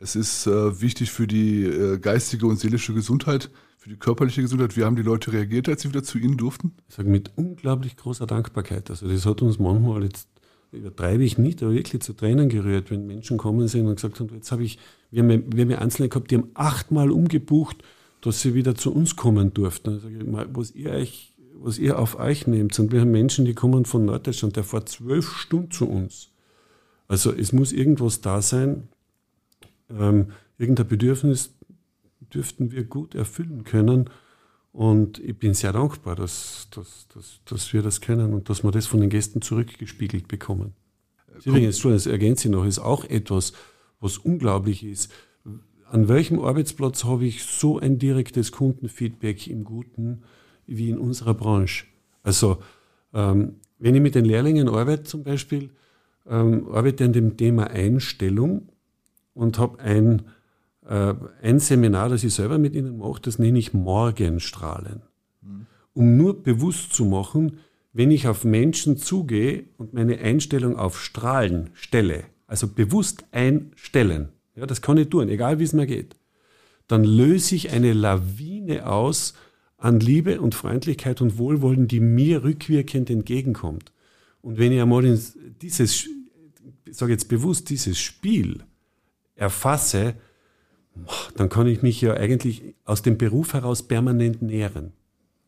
Es 0.01 0.15
ist 0.15 0.47
äh, 0.47 0.81
wichtig 0.81 1.11
für 1.11 1.27
die 1.27 1.63
äh, 1.63 1.99
geistige 1.99 2.47
und 2.47 2.59
seelische 2.59 2.91
Gesundheit 2.91 3.51
für 3.77 3.89
die 3.89 3.97
körperliche 3.97 4.41
Gesundheit. 4.41 4.75
Wie 4.75 4.83
haben 4.83 4.95
die 4.95 5.03
Leute 5.03 5.31
reagiert, 5.31 5.69
als 5.69 5.83
sie 5.83 5.89
wieder 5.89 6.01
zu 6.01 6.17
Ihnen 6.17 6.37
durften? 6.37 6.73
Ich 6.89 6.95
sage 6.95 7.07
mit 7.07 7.31
unglaublich 7.35 7.97
großer 7.97 8.25
Dankbarkeit. 8.25 8.89
Also 8.89 9.07
das 9.07 9.27
hat 9.27 9.43
uns 9.43 9.59
manchmal 9.59 10.03
jetzt 10.03 10.27
übertreibe 10.71 11.23
ich 11.23 11.37
nicht, 11.37 11.61
aber 11.61 11.73
wirklich 11.73 12.01
zu 12.01 12.13
Tränen 12.13 12.49
gerührt, 12.49 12.89
wenn 12.89 13.05
Menschen 13.05 13.37
kommen 13.37 13.67
sind 13.67 13.87
und 13.87 13.95
gesagt 13.95 14.19
haben, 14.19 14.29
jetzt 14.33 14.51
habe 14.51 14.63
ich, 14.63 14.79
wir 15.11 15.21
haben, 15.21 15.43
wir 15.53 15.65
haben 15.65 15.83
Einzelne 15.83 16.09
gehabt, 16.09 16.31
die 16.31 16.37
haben 16.37 16.49
achtmal 16.55 17.11
umgebucht, 17.11 17.83
dass 18.21 18.41
sie 18.41 18.55
wieder 18.55 18.73
zu 18.73 18.93
uns 18.93 19.15
kommen 19.15 19.53
durften. 19.53 19.89
Also 19.89 20.07
mal, 20.25 20.47
was 20.53 20.71
ihr 20.71 20.91
euch, 20.91 21.33
was 21.59 21.77
ihr 21.77 21.99
auf 21.99 22.17
euch 22.17 22.47
nehmt. 22.47 22.77
Und 22.79 22.91
wir 22.91 23.01
haben 23.01 23.11
Menschen, 23.11 23.45
die 23.45 23.53
kommen 23.53 23.85
von 23.85 24.05
Norddeutschland, 24.05 24.55
der 24.55 24.63
fährt 24.63 24.89
zwölf 24.89 25.31
Stunden 25.35 25.69
zu 25.69 25.87
uns. 25.87 26.29
Also 27.07 27.31
es 27.33 27.51
muss 27.51 27.71
irgendwas 27.71 28.21
da 28.21 28.41
sein, 28.41 28.87
ähm, 29.97 30.31
irgendein 30.57 30.87
Bedürfnis, 30.87 31.53
dürften 32.33 32.71
wir 32.71 32.83
gut 32.83 33.15
erfüllen 33.15 33.63
können. 33.63 34.09
Und 34.71 35.19
ich 35.19 35.37
bin 35.37 35.53
sehr 35.53 35.73
dankbar, 35.73 36.15
dass, 36.15 36.69
dass, 36.71 37.07
dass, 37.13 37.41
dass 37.45 37.73
wir 37.73 37.81
das 37.81 37.99
können 37.99 38.33
und 38.33 38.49
dass 38.49 38.63
wir 38.63 38.71
das 38.71 38.87
von 38.87 39.01
den 39.01 39.09
Gästen 39.09 39.41
zurückgespiegelt 39.41 40.27
bekommen. 40.27 40.73
Übrigens, 41.43 41.81
das 41.81 42.05
ergänze 42.05 42.47
ich 42.47 42.51
noch, 42.51 42.65
ist 42.65 42.79
auch 42.79 43.03
etwas, 43.05 43.53
was 43.99 44.17
unglaublich 44.17 44.83
ist. 44.83 45.11
An 45.89 46.07
welchem 46.07 46.39
Arbeitsplatz 46.39 47.03
habe 47.03 47.25
ich 47.25 47.43
so 47.43 47.79
ein 47.79 47.99
direktes 47.99 48.51
Kundenfeedback 48.51 49.47
im 49.47 49.65
Guten 49.65 50.23
wie 50.67 50.89
in 50.89 50.97
unserer 50.97 51.33
Branche? 51.33 51.85
Also, 52.23 52.59
ähm, 53.13 53.55
wenn 53.79 53.95
ich 53.95 54.01
mit 54.01 54.15
den 54.15 54.25
Lehrlingen 54.25 54.69
arbeite 54.69 55.03
zum 55.03 55.23
Beispiel, 55.23 55.71
ähm, 56.29 56.67
arbeite 56.71 57.03
an 57.03 57.13
dem 57.13 57.35
Thema 57.35 57.67
Einstellung 57.67 58.69
und 59.41 59.57
habe 59.57 59.79
ein 59.79 60.23
äh, 60.85 61.13
ein 61.41 61.59
Seminar, 61.59 62.09
das 62.09 62.23
ich 62.23 62.33
selber 62.33 62.57
mit 62.57 62.75
Ihnen 62.75 62.97
mache, 62.97 63.21
das 63.21 63.39
nenne 63.39 63.59
ich 63.59 63.73
Morgenstrahlen. 63.73 65.01
Um 65.93 66.15
nur 66.15 66.41
bewusst 66.41 66.93
zu 66.93 67.05
machen, 67.05 67.59
wenn 67.91 68.11
ich 68.11 68.27
auf 68.27 68.45
Menschen 68.45 68.97
zugehe 68.97 69.65
und 69.77 69.93
meine 69.93 70.19
Einstellung 70.19 70.77
auf 70.77 71.01
Strahlen 71.01 71.71
stelle, 71.73 72.23
also 72.47 72.67
bewusst 72.67 73.25
einstellen, 73.31 74.29
ja, 74.55 74.65
das 74.65 74.81
kann 74.81 74.97
ich 74.97 75.09
tun, 75.09 75.27
egal 75.27 75.59
wie 75.59 75.63
es 75.63 75.73
mir 75.73 75.85
geht, 75.85 76.15
dann 76.87 77.03
löse 77.03 77.55
ich 77.55 77.71
eine 77.71 77.93
Lawine 77.93 78.87
aus 78.87 79.33
an 79.77 79.99
Liebe 79.99 80.39
und 80.39 80.55
Freundlichkeit 80.55 81.21
und 81.21 81.37
Wohlwollen, 81.37 81.87
die 81.87 81.99
mir 81.99 82.43
rückwirkend 82.43 83.09
entgegenkommt. 83.09 83.91
Und 84.41 84.57
wenn 84.57 84.71
ich 84.71 84.81
einmal 84.81 85.03
dieses, 85.61 86.07
ich 86.85 86.97
sage 86.97 87.11
jetzt 87.11 87.27
bewusst, 87.27 87.69
dieses 87.69 87.99
Spiel 87.99 88.63
erfasse, 89.41 90.13
dann 91.35 91.49
kann 91.49 91.67
ich 91.67 91.81
mich 91.81 91.99
ja 91.99 92.13
eigentlich 92.13 92.75
aus 92.85 93.01
dem 93.01 93.17
Beruf 93.17 93.53
heraus 93.53 93.83
permanent 93.83 94.41
nähren. 94.41 94.93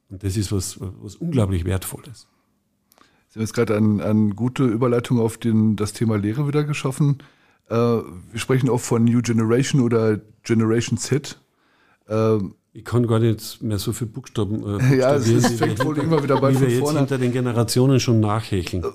Und 0.09 0.23
das 0.23 0.35
ist 0.35 0.51
was, 0.51 0.77
was 0.79 1.15
unglaublich 1.15 1.63
Wertvolles. 1.63 2.27
Sie 3.29 3.35
haben 3.35 3.43
jetzt 3.43 3.53
gerade 3.53 3.75
eine 3.75 4.03
ein 4.03 4.35
gute 4.35 4.63
Überleitung 4.63 5.19
auf 5.19 5.37
den, 5.37 5.75
das 5.75 5.93
Thema 5.93 6.17
Lehre 6.17 6.47
wieder 6.47 6.63
geschaffen. 6.63 7.19
Äh, 7.69 7.75
wir 7.75 8.03
sprechen 8.35 8.69
auch 8.69 8.79
von 8.79 9.03
New 9.03 9.21
Generation 9.21 9.81
oder 9.81 10.19
Generation 10.43 10.97
Z. 10.97 11.39
Äh, 12.07 12.37
ich 12.73 12.85
kann 12.85 13.05
gar 13.05 13.19
nicht 13.19 13.61
mehr 13.61 13.77
so 13.77 13.93
viele 13.93 14.09
Buchstaben. 14.09 14.79
Äh, 14.79 14.95
ja, 14.97 15.15
es 15.15 15.47
fängt 15.57 15.83
wohl 15.85 15.97
immer 15.99 16.23
wieder 16.23 16.39
bei 16.41 16.53
wie 16.55 16.61
wir 16.61 16.69
jetzt 16.69 16.97
hinter 16.97 17.17
den 17.17 17.31
Generationen 17.31 17.99
schon 17.99 18.19
nachhecheln. 18.19 18.83
Äh, 18.83 18.87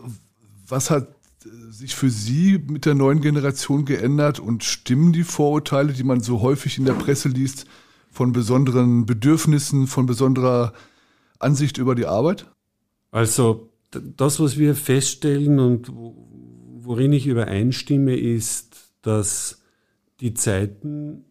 was 0.67 0.91
hat 0.91 1.09
sich 1.71 1.95
für 1.95 2.11
Sie 2.11 2.59
mit 2.59 2.85
der 2.85 2.95
neuen 2.95 3.21
Generation 3.21 3.85
geändert 3.85 4.41
und 4.41 4.65
stimmen 4.65 5.13
die 5.13 5.25
Vorurteile, 5.25 5.93
die 5.93 6.03
man 6.03 6.21
so 6.21 6.41
häufig 6.41 6.79
in 6.79 6.85
der 6.85 6.95
Presse 6.95 7.29
liest, 7.29 7.67
von 8.11 8.33
besonderen 8.33 9.07
Bedürfnissen, 9.07 9.87
von 9.87 10.07
besonderer 10.07 10.73
Ansicht 11.39 11.79
über 11.79 11.95
die 11.95 12.07
Arbeit? 12.07 12.47
Also 13.11 13.71
das, 13.91 14.41
was 14.41 14.59
wir 14.59 14.75
feststellen 14.75 15.61
und 15.61 15.91
worin 15.93 17.13
ich 17.13 17.27
übereinstimme, 17.27 18.17
ist, 18.17 18.93
dass 19.03 19.61
die 20.21 20.35
Zeiten, 20.35 21.25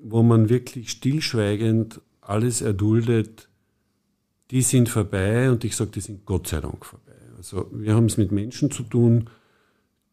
wo 0.00 0.22
man 0.22 0.48
wirklich 0.48 0.90
stillschweigend 0.90 2.00
alles 2.20 2.60
erduldet, 2.60 3.48
die 4.50 4.62
sind 4.62 4.88
vorbei 4.88 5.50
und 5.50 5.64
ich 5.64 5.76
sage, 5.76 5.90
die 5.90 6.00
sind 6.00 6.24
Gott 6.24 6.46
sei 6.46 6.60
Dank 6.60 6.84
vorbei. 6.84 7.12
Also 7.36 7.68
wir 7.72 7.94
haben 7.94 8.06
es 8.06 8.16
mit 8.16 8.32
Menschen 8.32 8.70
zu 8.70 8.82
tun, 8.82 9.28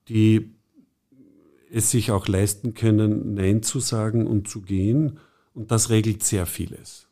die 0.09 0.51
es 1.71 1.91
sich 1.91 2.11
auch 2.11 2.27
leisten 2.27 2.73
können, 2.73 3.33
Nein 3.33 3.63
zu 3.63 3.79
sagen 3.79 4.27
und 4.27 4.47
zu 4.47 4.61
gehen. 4.61 5.19
Und 5.53 5.71
das 5.71 5.89
regelt 5.89 6.23
sehr 6.23 6.45
vieles. 6.45 7.07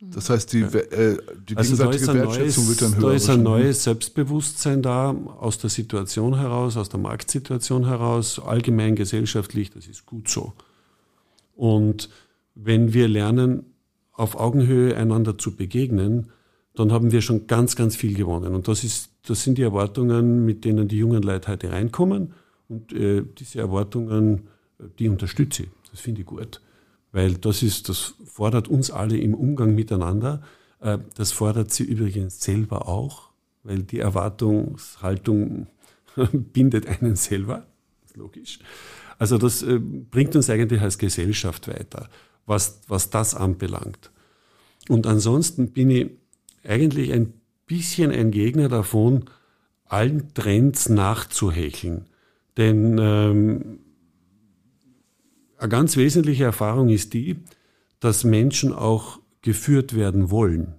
Das 0.00 0.28
heißt, 0.28 0.52
die, 0.52 0.60
äh, 0.60 1.18
die 1.48 1.56
also 1.56 1.74
gegenseitige 1.74 2.14
Wertschätzung 2.14 2.64
neues, 2.64 2.68
wird 2.68 2.82
dann 2.82 2.96
höher. 2.96 3.08
Da 3.08 3.14
ist 3.14 3.30
ein 3.30 3.42
neues 3.42 3.84
Selbstbewusstsein 3.84 4.82
da, 4.82 5.10
aus 5.10 5.58
der 5.58 5.70
Situation 5.70 6.36
heraus, 6.36 6.76
aus 6.76 6.90
der 6.90 7.00
Marktsituation 7.00 7.86
heraus, 7.86 8.38
allgemein 8.38 8.94
gesellschaftlich, 8.94 9.70
das 9.70 9.86
ist 9.86 10.04
gut 10.04 10.28
so. 10.28 10.52
Und 11.54 12.10
wenn 12.54 12.92
wir 12.92 13.08
lernen, 13.08 13.64
auf 14.12 14.36
Augenhöhe 14.36 14.96
einander 14.96 15.38
zu 15.38 15.56
begegnen, 15.56 16.30
dann 16.76 16.92
haben 16.92 17.10
wir 17.10 17.22
schon 17.22 17.46
ganz, 17.46 17.74
ganz 17.74 17.96
viel 17.96 18.14
gewonnen. 18.14 18.54
Und 18.54 18.68
das, 18.68 18.84
ist, 18.84 19.10
das 19.26 19.42
sind 19.42 19.58
die 19.58 19.62
Erwartungen, 19.62 20.44
mit 20.44 20.64
denen 20.64 20.88
die 20.88 20.98
jungen 20.98 21.22
Leute 21.22 21.48
heute 21.50 21.72
reinkommen. 21.72 22.34
Und 22.68 22.92
äh, 22.92 23.22
diese 23.38 23.60
Erwartungen, 23.60 24.48
die 24.98 25.08
unterstütze 25.08 25.64
ich. 25.64 25.68
Das 25.90 26.00
finde 26.00 26.20
ich 26.20 26.26
gut. 26.26 26.60
Weil 27.12 27.34
das 27.34 27.62
ist, 27.62 27.88
das 27.88 28.14
fordert 28.24 28.68
uns 28.68 28.90
alle 28.90 29.16
im 29.16 29.34
Umgang 29.34 29.74
miteinander. 29.74 30.42
Äh, 30.80 30.98
das 31.14 31.32
fordert 31.32 31.72
sie 31.72 31.84
übrigens 31.84 32.40
selber 32.40 32.88
auch, 32.88 33.30
weil 33.62 33.82
die 33.82 34.00
Erwartungshaltung 34.00 35.68
bindet 36.32 36.86
einen 36.86 37.16
selber. 37.16 37.66
Das 38.02 38.10
ist 38.10 38.16
logisch. 38.16 38.58
Also 39.18 39.38
das 39.38 39.62
äh, 39.62 39.78
bringt 39.78 40.36
uns 40.36 40.50
eigentlich 40.50 40.82
als 40.82 40.98
Gesellschaft 40.98 41.68
weiter, 41.68 42.10
was, 42.44 42.80
was 42.86 43.08
das 43.08 43.34
anbelangt. 43.34 44.10
Und 44.88 45.06
ansonsten 45.06 45.70
bin 45.70 45.90
ich 45.90 46.10
eigentlich 46.68 47.12
ein 47.12 47.32
bisschen 47.66 48.10
ein 48.10 48.30
Gegner 48.30 48.68
davon, 48.68 49.24
allen 49.84 50.34
Trends 50.34 50.88
nachzuhecheln. 50.88 52.06
Denn 52.56 52.98
ähm, 52.98 53.78
eine 55.58 55.68
ganz 55.68 55.96
wesentliche 55.96 56.44
Erfahrung 56.44 56.88
ist 56.88 57.14
die, 57.14 57.36
dass 58.00 58.24
Menschen 58.24 58.72
auch 58.72 59.20
geführt 59.42 59.94
werden 59.94 60.30
wollen. 60.30 60.74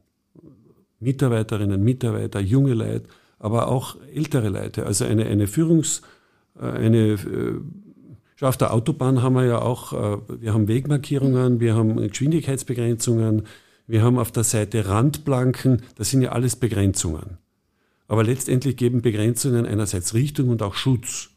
Mitarbeiterinnen, 1.00 1.84
Mitarbeiter, 1.84 2.39
junge 2.39 2.74
Leute, 2.74 3.08
aber 3.39 3.67
auch 3.67 3.98
ältere 4.13 4.50
Leute. 4.50 4.86
Also 4.86 5.06
eine, 5.06 5.25
eine 5.25 5.48
Führungs-, 5.48 6.01
äh, 6.60 6.65
eine, 6.65 7.13
äh, 7.13 7.62
auf 8.41 8.58
der 8.58 8.74
Autobahn 8.74 9.22
haben 9.22 9.36
wir 9.36 9.46
ja 9.46 9.62
auch, 9.62 9.94
äh, 9.94 10.17
wir 10.41 10.53
haben 10.53 10.67
Wegmarkierungen, 10.67 11.60
wir 11.60 11.75
haben 11.75 11.98
Geschwindigkeitsbegrenzungen, 11.98 13.44
wir 13.88 14.03
haben 14.03 14.20
auf 14.20 14.32
der 14.32 14.44
Seite 14.44 14.88
Randplanken, 14.88 15.82
das 15.96 16.10
sind 16.10 16.22
ja 16.22 16.34
alles 16.34 16.56
Begrenzungen. 16.58 17.38
Aber 18.08 18.24
letztendlich 18.24 18.77
geben 18.77 19.01
Begrenzungen 19.01 19.65
einerseits 19.65 20.13
Richtung 20.13 20.50
und 20.50 20.62
auch 20.62 20.75
Schutz. 20.75 21.29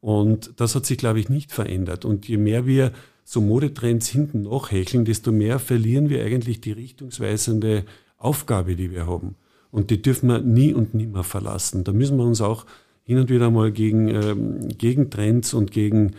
Und 0.00 0.52
das 0.56 0.74
hat 0.74 0.86
sich, 0.86 0.98
glaube 0.98 1.20
ich, 1.20 1.28
nicht 1.28 1.52
verändert. 1.52 2.04
Und 2.04 2.28
je 2.28 2.36
mehr 2.36 2.66
wir 2.66 2.92
so 3.24 3.40
Modetrends 3.40 4.08
hinten 4.08 4.42
nachhecheln, 4.42 5.04
desto 5.04 5.32
mehr 5.32 5.58
verlieren 5.58 6.08
wir 6.08 6.24
eigentlich 6.24 6.60
die 6.60 6.72
richtungsweisende 6.72 7.84
Aufgabe, 8.16 8.76
die 8.76 8.90
wir 8.90 9.06
haben. 9.06 9.36
Und 9.70 9.90
die 9.90 10.00
dürfen 10.00 10.28
wir 10.28 10.40
nie 10.40 10.72
und 10.72 10.94
nimmer 10.94 11.24
verlassen. 11.24 11.84
Da 11.84 11.92
müssen 11.92 12.16
wir 12.16 12.24
uns 12.24 12.40
auch 12.40 12.64
hin 13.04 13.18
und 13.18 13.30
wieder 13.30 13.50
mal 13.50 13.70
gegen, 13.70 14.08
ähm, 14.08 14.68
gegen 14.68 15.10
Trends 15.10 15.52
und 15.52 15.72
gegen 15.72 16.14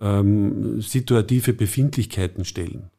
ähm, 0.00 0.80
situative 0.80 1.52
Befindlichkeiten 1.52 2.44
stellen. 2.44 2.90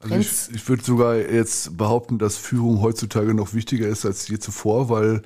Also 0.00 0.14
ich, 0.16 0.54
ich 0.54 0.68
würde 0.68 0.82
sogar 0.82 1.16
jetzt 1.16 1.76
behaupten, 1.76 2.18
dass 2.18 2.36
Führung 2.36 2.80
heutzutage 2.80 3.34
noch 3.34 3.52
wichtiger 3.52 3.86
ist 3.86 4.06
als 4.06 4.26
je 4.28 4.38
zuvor, 4.38 4.88
weil 4.88 5.22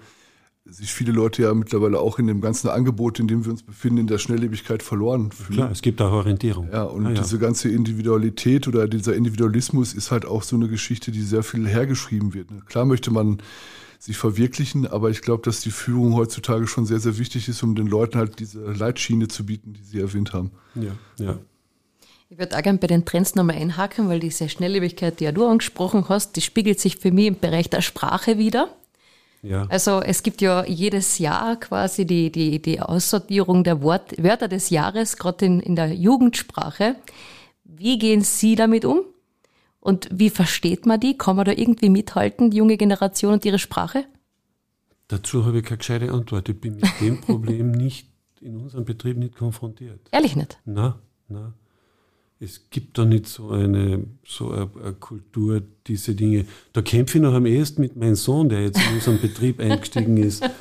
sich 0.66 0.92
viele 0.92 1.12
Leute 1.12 1.42
ja 1.42 1.54
mittlerweile 1.54 1.98
auch 1.98 2.18
in 2.18 2.26
dem 2.26 2.40
ganzen 2.40 2.68
Angebot, 2.68 3.20
in 3.20 3.28
dem 3.28 3.44
wir 3.44 3.52
uns 3.52 3.62
befinden, 3.62 3.98
in 3.98 4.06
der 4.06 4.18
Schnelllebigkeit 4.18 4.82
verloren 4.82 5.30
fühlen. 5.30 5.58
Klar, 5.58 5.70
es 5.70 5.82
gibt 5.82 6.00
auch 6.00 6.10
Orientierung. 6.10 6.70
Ja, 6.72 6.84
und 6.84 7.06
ah, 7.06 7.10
ja. 7.10 7.20
diese 7.20 7.38
ganze 7.38 7.68
Individualität 7.68 8.66
oder 8.66 8.88
dieser 8.88 9.14
Individualismus 9.14 9.92
ist 9.92 10.10
halt 10.10 10.24
auch 10.24 10.42
so 10.42 10.56
eine 10.56 10.68
Geschichte, 10.68 11.12
die 11.12 11.20
sehr 11.20 11.42
viel 11.42 11.68
hergeschrieben 11.68 12.32
wird. 12.32 12.50
Ne? 12.50 12.62
Klar 12.66 12.86
möchte 12.86 13.10
man 13.10 13.42
sich 13.98 14.16
verwirklichen, 14.16 14.86
aber 14.86 15.10
ich 15.10 15.20
glaube, 15.20 15.42
dass 15.42 15.60
die 15.60 15.70
Führung 15.70 16.14
heutzutage 16.14 16.66
schon 16.66 16.86
sehr, 16.86 16.98
sehr 16.98 17.18
wichtig 17.18 17.48
ist, 17.48 17.62
um 17.62 17.74
den 17.74 17.86
Leuten 17.86 18.18
halt 18.18 18.38
diese 18.38 18.60
Leitschiene 18.60 19.28
zu 19.28 19.46
bieten, 19.46 19.74
die 19.74 19.82
Sie 19.82 20.00
erwähnt 20.00 20.32
haben. 20.32 20.50
Ja, 20.74 20.92
ja. 21.18 21.38
Ich 22.28 22.38
würde 22.38 22.56
auch 22.56 22.62
gerne 22.62 22.78
bei 22.78 22.86
den 22.86 23.04
Trends 23.04 23.34
nochmal 23.34 23.56
einhaken, 23.56 24.08
weil 24.08 24.18
diese 24.18 24.48
Schnelllebigkeit, 24.48 25.20
die 25.20 25.24
ja 25.24 25.32
du 25.32 25.46
angesprochen 25.46 26.08
hast, 26.08 26.36
die 26.36 26.40
spiegelt 26.40 26.80
sich 26.80 26.96
für 26.96 27.12
mich 27.12 27.26
im 27.26 27.38
Bereich 27.38 27.68
der 27.70 27.82
Sprache 27.82 28.38
wieder. 28.38 28.68
Ja. 29.42 29.66
Also 29.68 30.00
es 30.00 30.22
gibt 30.22 30.40
ja 30.40 30.64
jedes 30.64 31.18
Jahr 31.18 31.56
quasi 31.56 32.06
die, 32.06 32.32
die, 32.32 32.62
die 32.62 32.80
Aussortierung 32.80 33.62
der 33.62 33.82
Wort, 33.82 34.22
Wörter 34.22 34.48
des 34.48 34.70
Jahres, 34.70 35.18
gerade 35.18 35.44
in, 35.44 35.60
in 35.60 35.76
der 35.76 35.92
Jugendsprache. 35.92 36.96
Wie 37.64 37.98
gehen 37.98 38.22
Sie 38.22 38.56
damit 38.56 38.86
um? 38.86 39.02
Und 39.80 40.08
wie 40.10 40.30
versteht 40.30 40.86
man 40.86 40.98
die? 40.98 41.18
Kann 41.18 41.36
man 41.36 41.44
da 41.44 41.52
irgendwie 41.52 41.90
mithalten, 41.90 42.50
die 42.50 42.56
junge 42.56 42.78
Generation 42.78 43.34
und 43.34 43.44
ihre 43.44 43.58
Sprache? 43.58 44.06
Dazu 45.08 45.44
habe 45.44 45.58
ich 45.58 45.64
keine 45.64 45.76
gescheite 45.76 46.10
Antwort. 46.10 46.48
Ich 46.48 46.58
bin 46.58 46.76
mit 46.76 46.88
dem 47.02 47.20
Problem 47.20 47.70
nicht 47.70 48.08
in 48.40 48.56
unserem 48.56 48.86
Betrieb 48.86 49.18
nicht 49.18 49.36
konfrontiert. 49.36 50.00
Ehrlich 50.10 50.36
nicht? 50.36 50.58
Na, 50.64 50.98
na 51.28 51.52
es 52.44 52.68
gibt 52.70 52.98
da 52.98 53.04
nicht 53.04 53.26
so 53.26 53.50
eine, 53.50 54.04
so 54.26 54.50
eine, 54.50 54.70
eine, 54.82 54.92
Kultur, 54.94 55.62
diese 55.86 56.14
Dinge. 56.14 56.44
Da 56.72 56.82
kämpfe 56.82 57.18
ich 57.18 57.22
noch 57.22 57.34
am 57.34 57.46
ehesten 57.46 57.80
mit 57.80 57.96
meinem 57.96 58.14
Sohn, 58.14 58.48
der 58.48 58.62
jetzt 58.62 58.78
in 58.78 58.94
unseren 58.94 59.20
Betrieb 59.20 59.60
eingestiegen 59.60 60.16
ist. 60.16 60.44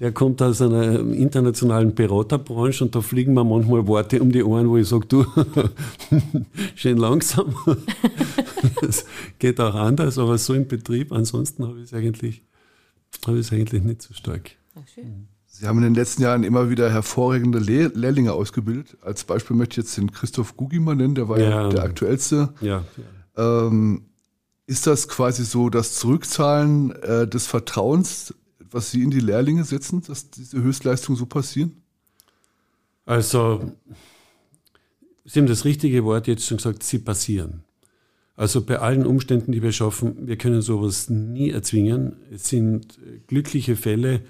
Der 0.00 0.10
kommt 0.10 0.42
aus 0.42 0.60
einer 0.60 0.98
internationalen 0.98 1.94
Beraterbranche 1.94 2.82
und 2.82 2.96
da 2.96 3.00
fliegen 3.00 3.32
mir 3.32 3.44
manchmal 3.44 3.86
Worte 3.86 4.20
um 4.20 4.32
die 4.32 4.42
Ohren, 4.42 4.68
wo 4.68 4.76
ich 4.76 4.88
sage, 4.88 5.06
du, 5.06 5.24
schön 6.74 6.96
langsam. 6.96 7.54
Das 8.80 9.04
geht 9.38 9.60
auch 9.60 9.74
anders, 9.74 10.18
aber 10.18 10.36
so 10.36 10.52
im 10.52 10.66
Betrieb, 10.66 11.12
ansonsten 11.12 11.66
habe 11.66 11.78
ich 11.78 11.84
es 11.84 11.94
eigentlich, 11.94 12.42
habe 13.26 13.38
ich 13.38 13.46
es 13.46 13.52
eigentlich 13.52 13.82
nicht 13.84 14.02
so 14.02 14.12
stark. 14.14 14.50
Ach, 14.74 14.86
schön. 14.88 15.28
Sie 15.56 15.68
haben 15.68 15.78
in 15.78 15.84
den 15.84 15.94
letzten 15.94 16.22
Jahren 16.22 16.42
immer 16.42 16.68
wieder 16.68 16.90
hervorragende 16.90 17.60
Lehr 17.60 17.88
Lehrlinge 17.94 18.32
ausgebildet. 18.32 18.96
Als 19.02 19.22
Beispiel 19.22 19.54
möchte 19.54 19.74
ich 19.80 19.86
jetzt 19.86 19.96
den 19.96 20.10
Christoph 20.10 20.56
Gugimann 20.56 20.96
nennen, 20.96 21.14
der 21.14 21.28
war 21.28 21.38
ja, 21.38 21.48
ja 21.48 21.68
der 21.68 21.84
aktuellste. 21.84 22.52
Ja. 22.60 22.82
Ähm, 23.36 24.02
ist 24.66 24.88
das 24.88 25.06
quasi 25.06 25.44
so 25.44 25.70
das 25.70 25.94
Zurückzahlen 25.94 26.90
äh, 27.02 27.28
des 27.28 27.46
Vertrauens, 27.46 28.34
was 28.68 28.90
Sie 28.90 29.04
in 29.04 29.10
die 29.10 29.20
Lehrlinge 29.20 29.62
setzen, 29.62 30.02
dass 30.02 30.28
diese 30.28 30.60
Höchstleistungen 30.60 31.16
so 31.16 31.26
passieren? 31.26 31.82
Also, 33.06 33.76
Sie 35.24 35.38
haben 35.38 35.46
das 35.46 35.64
richtige 35.64 36.04
Wort 36.04 36.26
jetzt 36.26 36.46
schon 36.46 36.56
gesagt, 36.56 36.82
sie 36.82 36.98
passieren. 36.98 37.62
Also 38.34 38.60
bei 38.60 38.80
allen 38.80 39.06
Umständen, 39.06 39.52
die 39.52 39.62
wir 39.62 39.70
schaffen, 39.70 40.26
wir 40.26 40.36
können 40.36 40.62
sowas 40.62 41.08
nie 41.08 41.50
erzwingen. 41.50 42.16
Es 42.32 42.48
sind 42.48 42.98
glückliche 43.28 43.76
Fälle, 43.76 44.22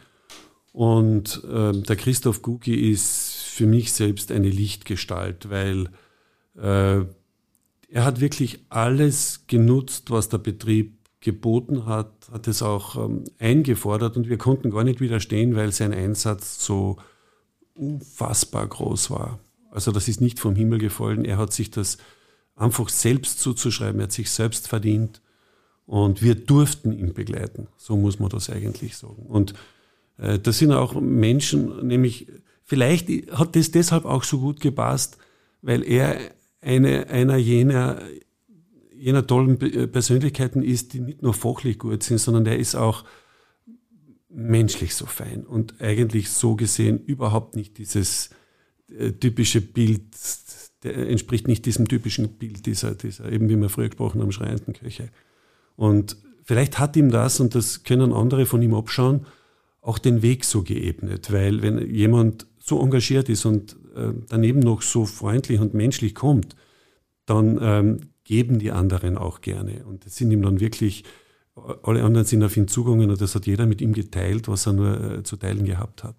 und 0.75 1.41
äh, 1.45 1.71
der 1.71 1.95
Christoph 1.95 2.43
Guki 2.43 2.91
ist 2.91 3.45
für 3.45 3.65
mich 3.65 3.93
selbst 3.93 4.33
eine 4.33 4.49
Lichtgestalt, 4.49 5.49
weil 5.49 5.87
äh, 6.57 7.07
er 7.89 8.05
hat 8.05 8.21
wirklich 8.21 8.59
alles 8.71 9.45
genutzt, 9.47 10.11
was 10.11 10.31
der 10.31 10.39
Betrieb 10.39 10.99
geboten 11.21 11.87
hat, 11.87 12.11
hat 12.33 12.49
es 12.49 12.61
auch 12.61 12.97
ähm, 12.97 13.23
eingefordert 13.39 14.17
und 14.17 14.29
wir 14.29 14.37
konnten 14.37 14.71
gar 14.71 14.83
nicht 14.83 15.01
widerstehen, 15.01 15.55
weil 15.55 15.71
sein 15.71 15.95
Einsatz 15.95 16.65
so 16.67 16.97
unfassbar 17.77 18.67
groß 18.67 19.13
war. 19.13 19.39
Also 19.71 19.93
das 19.93 20.09
ist 20.09 20.21
nicht 20.21 20.41
vom 20.41 20.57
Himmel 20.57 20.81
gefallen. 20.81 21.25
Er 21.25 21.39
hat 21.39 21.53
sich 21.53 21.71
das 21.71 21.99
einfach 22.57 22.89
selbst 22.89 23.39
zuzuschreiben, 23.39 24.01
er 24.01 24.05
hat 24.05 24.13
sich 24.13 24.29
selbst 24.29 24.67
verdient 24.67 25.23
und 25.87 26.21
wir 26.21 26.35
durften 26.35 26.91
ihn 26.91 27.15
begleiten. 27.15 27.69
So 27.77 27.97
muss 27.97 28.19
man 28.19 28.31
das 28.31 28.51
eigentlich 28.51 28.97
sagen. 28.97 29.25
Und 29.27 29.55
das 30.17 30.59
sind 30.59 30.73
auch 30.73 31.01
Menschen, 31.01 31.87
nämlich 31.87 32.29
vielleicht 32.63 33.09
hat 33.33 33.57
das 33.57 33.71
deshalb 33.71 34.05
auch 34.05 34.25
so 34.25 34.39
gut 34.41 34.61
gepasst, 34.61 35.19
weil 35.63 35.83
er 35.83 36.19
eine, 36.61 37.09
einer 37.09 37.37
jener, 37.37 38.01
jener 38.95 39.27
tollen 39.27 39.59
Persönlichkeiten 39.59 40.63
ist, 40.63 40.93
die 40.93 41.01
nicht 41.01 41.23
nur 41.23 41.35
fachlich 41.35 41.79
gut 41.79 42.03
sind, 42.03 42.19
sondern 42.19 42.45
der 42.45 42.59
ist 42.59 42.75
auch 42.75 43.05
menschlich 44.29 44.95
so 44.95 45.07
fein 45.07 45.45
und 45.45 45.81
eigentlich 45.81 46.31
so 46.31 46.57
gesehen 46.57 46.99
überhaupt 47.05 47.55
nicht 47.55 47.79
dieses 47.79 48.31
äh, 48.89 49.13
typische 49.13 49.61
Bild, 49.61 50.03
der 50.83 51.09
entspricht 51.09 51.47
nicht 51.47 51.67
diesem 51.67 51.87
typischen 51.87 52.29
Bild 52.31 52.67
dieser, 52.67 52.95
dieser 52.95 53.31
eben 53.31 53.49
wie 53.49 53.57
wir 53.57 53.69
früher 53.69 53.89
gesprochen 53.89 54.21
haben, 54.21 54.33
schreienden 54.33 54.75
Köche. 54.75 55.11
Und 55.77 56.17
vielleicht 56.43 56.79
hat 56.79 56.97
ihm 56.97 57.11
das, 57.11 57.41
und 57.41 57.55
das 57.55 57.85
können 57.85 58.13
andere 58.13 58.45
von 58.45 58.61
ihm 58.61 58.75
abschauen, 58.75 59.27
auch 59.85 59.99
den 59.99 60.23
Weg 60.23 60.45
so 60.45 60.63
geebnet, 60.63 61.31
weil 61.31 61.61
wenn 61.61 61.95
jemand 61.95 62.47
so 62.59 62.81
engagiert 62.81 63.29
ist 63.29 63.45
und 63.45 63.77
äh, 63.95 64.13
daneben 64.29 64.61
noch 64.61 64.81
so 64.81 65.05
freundlich 65.05 65.61
und 65.61 65.75
menschlich 65.75 66.15
kommt, 66.15 66.57
dann 67.27 67.59
ähm, 67.61 68.01
geben 68.25 68.59
die 68.59 68.73
anderen 68.73 69.19
auch 69.19 69.43
gerne. 69.43 69.85
Und 69.85 70.07
das 70.07 70.17
sind 70.17 70.31
ihm 70.31 70.41
dann 70.41 70.59
wirklich, 70.59 71.05
alle 71.83 72.03
anderen 72.03 72.27
sind 72.27 72.43
auf 72.43 72.57
ihn 72.57 72.67
zugegangen 72.67 73.11
und 73.11 73.21
das 73.21 73.35
hat 73.35 73.45
jeder 73.45 73.67
mit 73.67 73.83
ihm 73.83 73.93
geteilt, 73.93 74.49
was 74.49 74.67
er 74.67 74.73
nur 74.73 75.19
äh, 75.19 75.23
zu 75.23 75.37
teilen 75.37 75.67
gehabt 75.67 76.03
hat. 76.03 76.17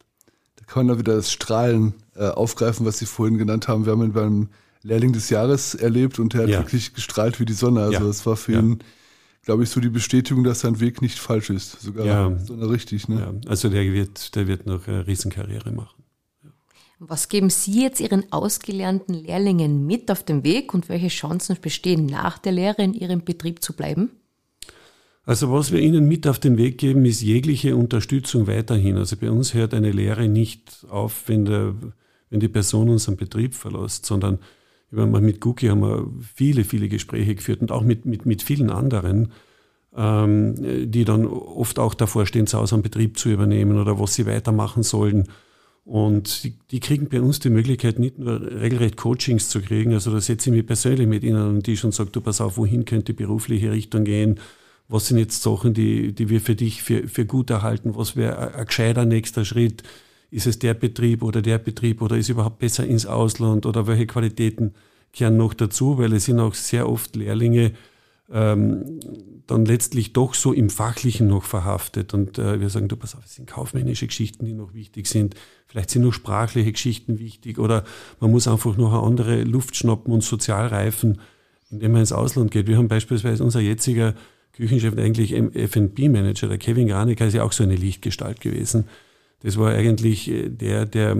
Da 0.58 0.65
kann 0.65 0.86
man 0.86 0.95
da 0.95 0.99
wieder 0.99 1.15
das 1.15 1.32
Strahlen 1.32 1.95
äh, 2.15 2.28
aufgreifen, 2.28 2.86
was 2.86 2.99
Sie 2.99 3.08
vorhin 3.08 3.39
genannt 3.39 3.67
haben. 3.67 3.86
Wir 3.86 3.93
haben 3.93 4.04
ihn 4.04 4.13
beim 4.13 4.49
Lehrling 4.84 5.12
des 5.12 5.32
Jahres 5.32 5.73
erlebt 5.73 6.19
und 6.19 6.36
er 6.36 6.43
hat 6.43 6.49
ja. 6.49 6.60
wirklich 6.60 6.93
gestrahlt 6.93 7.39
wie 7.39 7.45
die 7.45 7.54
Sonne. 7.54 7.82
Also 7.82 8.08
es 8.08 8.28
war 8.28 8.38
für 8.38 8.54
ja. 8.54 8.60
ihn, 8.60 8.80
glaube 9.45 9.63
ich, 9.63 9.69
so 9.69 9.79
die 9.79 9.89
Bestätigung, 9.89 10.43
dass 10.43 10.62
sein 10.62 10.79
Weg 10.79 11.01
nicht 11.01 11.19
falsch 11.19 11.51
ist. 11.51 11.81
Sogar 11.81 12.05
ja. 12.05 12.38
so 12.39 12.55
richtig. 12.55 13.08
Ne? 13.08 13.19
Ja. 13.19 13.49
Also 13.49 13.69
der 13.69 13.93
wird, 13.93 14.36
der 14.36 14.47
wird 14.47 14.65
noch 14.65 14.88
eine 14.88 15.08
Riesenkarriere 15.08 15.71
machen. 15.71 16.03
Was 16.99 17.27
geben 17.27 17.49
Sie 17.49 17.84
jetzt 17.84 17.99
Ihren 17.99 18.31
ausgelernten 18.31 19.13
Lehrlingen 19.13 19.86
mit 19.86 20.10
auf 20.10 20.23
dem 20.23 20.43
Weg 20.43 20.73
und 20.73 20.89
welche 20.89 21.10
Chancen 21.10 21.58
bestehen 21.62 22.05
nach 22.05 22.38
der 22.38 22.53
Lehre 22.53 22.84
in 22.84 22.93
Ihrem 22.93 23.23
Betrieb 23.23 23.62
zu 23.62 23.73
bleiben? 23.73 24.12
Also 25.25 25.51
was 25.51 25.71
wir 25.71 25.79
Ihnen 25.79 26.08
mit 26.08 26.27
auf 26.27 26.39
den 26.39 26.58
Weg 26.58 26.77
geben, 26.77 27.05
ist 27.05 27.21
jegliche 27.21 27.75
Unterstützung 27.75 28.47
weiterhin. 28.47 28.97
Also 28.97 29.17
bei 29.17 29.29
uns 29.29 29.53
hört 29.53 29.73
eine 29.73 29.91
Lehre 29.91 30.27
nicht 30.29 30.86
auf, 30.89 31.23
wenn, 31.27 31.45
der, 31.45 31.75
wenn 32.29 32.39
die 32.39 32.47
Person 32.47 32.89
unseren 32.89 33.17
Betrieb 33.17 33.55
verlässt, 33.55 34.05
sondern 34.05 34.39
mit 34.95 35.41
Guki 35.41 35.67
haben 35.67 35.81
wir 35.81 36.08
viele, 36.36 36.63
viele 36.63 36.88
Gespräche 36.89 37.36
geführt 37.36 37.62
und 37.62 37.71
auch 37.71 37.84
mit, 37.84 38.05
mit, 38.05 38.25
mit 38.25 38.41
vielen 38.41 38.69
anderen, 38.69 39.31
ähm, 39.95 40.91
die 40.91 41.05
dann 41.05 41.25
oft 41.25 41.79
auch 41.79 41.93
davor 41.93 42.25
stehen, 42.25 42.47
zu 42.47 42.58
Hause 42.58 42.75
einen 42.75 42.84
Betrieb 42.84 43.17
zu 43.17 43.29
übernehmen 43.29 43.77
oder 43.79 43.99
was 43.99 44.13
sie 44.15 44.25
weitermachen 44.25 44.84
sollen. 44.84 45.27
Und 45.86 46.43
die, 46.43 46.55
die, 46.71 46.79
kriegen 46.79 47.10
bei 47.10 47.21
uns 47.21 47.39
die 47.39 47.51
Möglichkeit, 47.51 47.99
nicht 47.99 48.17
nur 48.17 48.41
regelrecht 48.41 48.97
Coachings 48.97 49.49
zu 49.49 49.62
kriegen. 49.62 49.93
Also 49.93 50.12
da 50.12 50.19
setze 50.19 50.49
ich 50.49 50.55
mich 50.55 50.65
persönlich 50.65 51.08
mit 51.08 51.23
ihnen 51.23 51.38
an 51.38 51.53
den 51.53 51.63
Tisch 51.63 51.84
und 51.84 51.93
sage, 51.93 52.10
du 52.10 52.21
pass 52.21 52.41
auf, 52.41 52.58
wohin 52.58 52.86
könnte 52.86 53.13
die 53.13 53.23
berufliche 53.23 53.71
Richtung 53.71 54.03
gehen? 54.03 54.39
Was 54.88 55.08
sind 55.08 55.19
jetzt 55.19 55.43
Sachen, 55.43 55.75
die, 55.75 56.13
die 56.13 56.29
wir 56.29 56.41
für 56.41 56.55
dich 56.55 56.81
für, 56.81 57.08
für 57.08 57.25
gut 57.25 57.51
erhalten? 57.51 57.95
Was 57.95 58.15
wäre 58.15 58.55
ein 58.55 58.65
gescheiter 58.65 59.05
nächster 59.05 59.45
Schritt? 59.45 59.84
Ist 60.31 60.47
es 60.47 60.59
der 60.59 60.73
Betrieb 60.73 61.23
oder 61.23 61.41
der 61.41 61.57
Betrieb 61.57 62.01
oder 62.01 62.17
ist 62.17 62.29
überhaupt 62.29 62.59
besser 62.59 62.85
ins 62.85 63.05
Ausland 63.05 63.65
oder 63.65 63.88
welche 63.88 64.07
Qualitäten 64.07 64.73
kehren 65.13 65.38
noch 65.38 65.53
dazu? 65.53 65.97
Weil 65.97 66.13
es 66.13 66.25
sind 66.25 66.39
auch 66.39 66.53
sehr 66.53 66.89
oft 66.89 67.15
Lehrlinge, 67.15 67.71
ähm, 68.31 68.99
dann 69.47 69.65
letztlich 69.65 70.13
doch 70.13 70.33
so 70.33 70.51
im 70.51 70.69
Fachlichen 70.69 71.27
noch 71.27 71.43
verhaftet. 71.43 72.13
Und 72.13 72.39
äh, 72.39 72.59
wir 72.59 72.69
sagen, 72.69 72.88
du 72.88 72.95
pass 72.95 73.15
auf, 73.15 73.25
es 73.25 73.35
sind 73.35 73.47
kaufmännische 73.47 74.07
Geschichten, 74.07 74.45
die 74.45 74.53
noch 74.53 74.73
wichtig 74.73 75.07
sind. 75.07 75.35
Vielleicht 75.67 75.91
sind 75.91 76.01
nur 76.01 76.13
sprachliche 76.13 76.71
Geschichten 76.71 77.19
wichtig 77.19 77.59
oder 77.59 77.83
man 78.19 78.31
muss 78.31 78.47
einfach 78.47 78.77
noch 78.77 78.93
eine 78.93 79.03
andere 79.03 79.43
Luft 79.43 79.75
schnappen 79.75 80.11
und 80.11 80.23
sozial 80.23 80.67
reifen, 80.67 81.19
indem 81.69 81.91
man 81.91 82.01
ins 82.01 82.11
Ausland 82.11 82.51
geht. 82.51 82.67
Wir 82.67 82.77
haben 82.77 82.88
beispielsweise 82.88 83.43
unser 83.43 83.59
jetziger 83.59 84.15
Küchenchef, 84.53 84.97
eigentlich 84.97 85.33
F&B-Manager, 85.33 86.47
der 86.47 86.57
Kevin 86.57 86.88
Granecker, 86.88 87.27
ist 87.27 87.33
ja 87.33 87.43
auch 87.43 87.51
so 87.51 87.63
eine 87.63 87.75
Lichtgestalt 87.75 88.39
gewesen. 88.39 88.85
Das 89.45 89.58
war 89.58 89.71
eigentlich 89.71 90.29
äh, 90.29 90.49
der, 90.49 90.86
der 90.86 91.17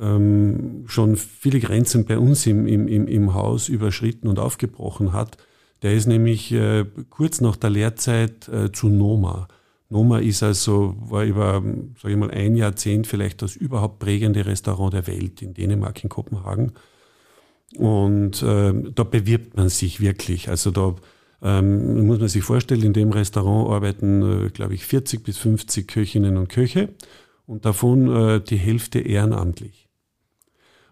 ähm, 0.00 0.84
schon 0.86 1.16
viele 1.16 1.60
Grenzen 1.60 2.04
bei 2.04 2.18
uns 2.18 2.46
im, 2.46 2.66
im, 2.66 3.08
im 3.08 3.34
Haus 3.34 3.68
überschritten 3.68 4.28
und 4.28 4.38
aufgebrochen 4.38 5.12
hat 5.12 5.38
der 5.82 5.94
ist 5.94 6.06
nämlich 6.06 6.52
äh, 6.52 6.84
kurz 7.10 7.40
nach 7.40 7.56
der 7.56 7.70
Lehrzeit 7.70 8.48
äh, 8.48 8.72
zu 8.72 8.88
Noma. 8.88 9.48
Noma 9.90 10.18
ist 10.18 10.42
also, 10.42 10.96
war 10.98 11.24
über, 11.24 11.62
sage 12.00 12.14
ich 12.14 12.16
mal, 12.16 12.30
ein 12.30 12.56
Jahrzehnt 12.56 13.06
vielleicht 13.06 13.40
das 13.42 13.56
überhaupt 13.56 14.00
prägende 14.00 14.44
Restaurant 14.44 14.92
der 14.92 15.06
Welt 15.06 15.40
in 15.40 15.54
Dänemark, 15.54 16.02
in 16.02 16.10
Kopenhagen. 16.10 16.72
Und 17.76 18.42
äh, 18.42 18.72
da 18.94 19.04
bewirbt 19.04 19.56
man 19.56 19.68
sich 19.68 20.00
wirklich. 20.00 20.48
Also 20.48 20.70
da 20.70 20.96
ähm, 21.42 22.06
muss 22.06 22.18
man 22.18 22.28
sich 22.28 22.42
vorstellen, 22.42 22.82
in 22.82 22.92
dem 22.92 23.12
Restaurant 23.12 23.70
arbeiten, 23.70 24.46
äh, 24.46 24.50
glaube 24.50 24.74
ich, 24.74 24.84
40 24.84 25.22
bis 25.22 25.38
50 25.38 25.86
Köchinnen 25.86 26.36
und 26.36 26.48
Köche 26.48 26.90
und 27.46 27.64
davon 27.64 28.14
äh, 28.14 28.40
die 28.40 28.56
Hälfte 28.56 29.00
ehrenamtlich. 29.00 29.88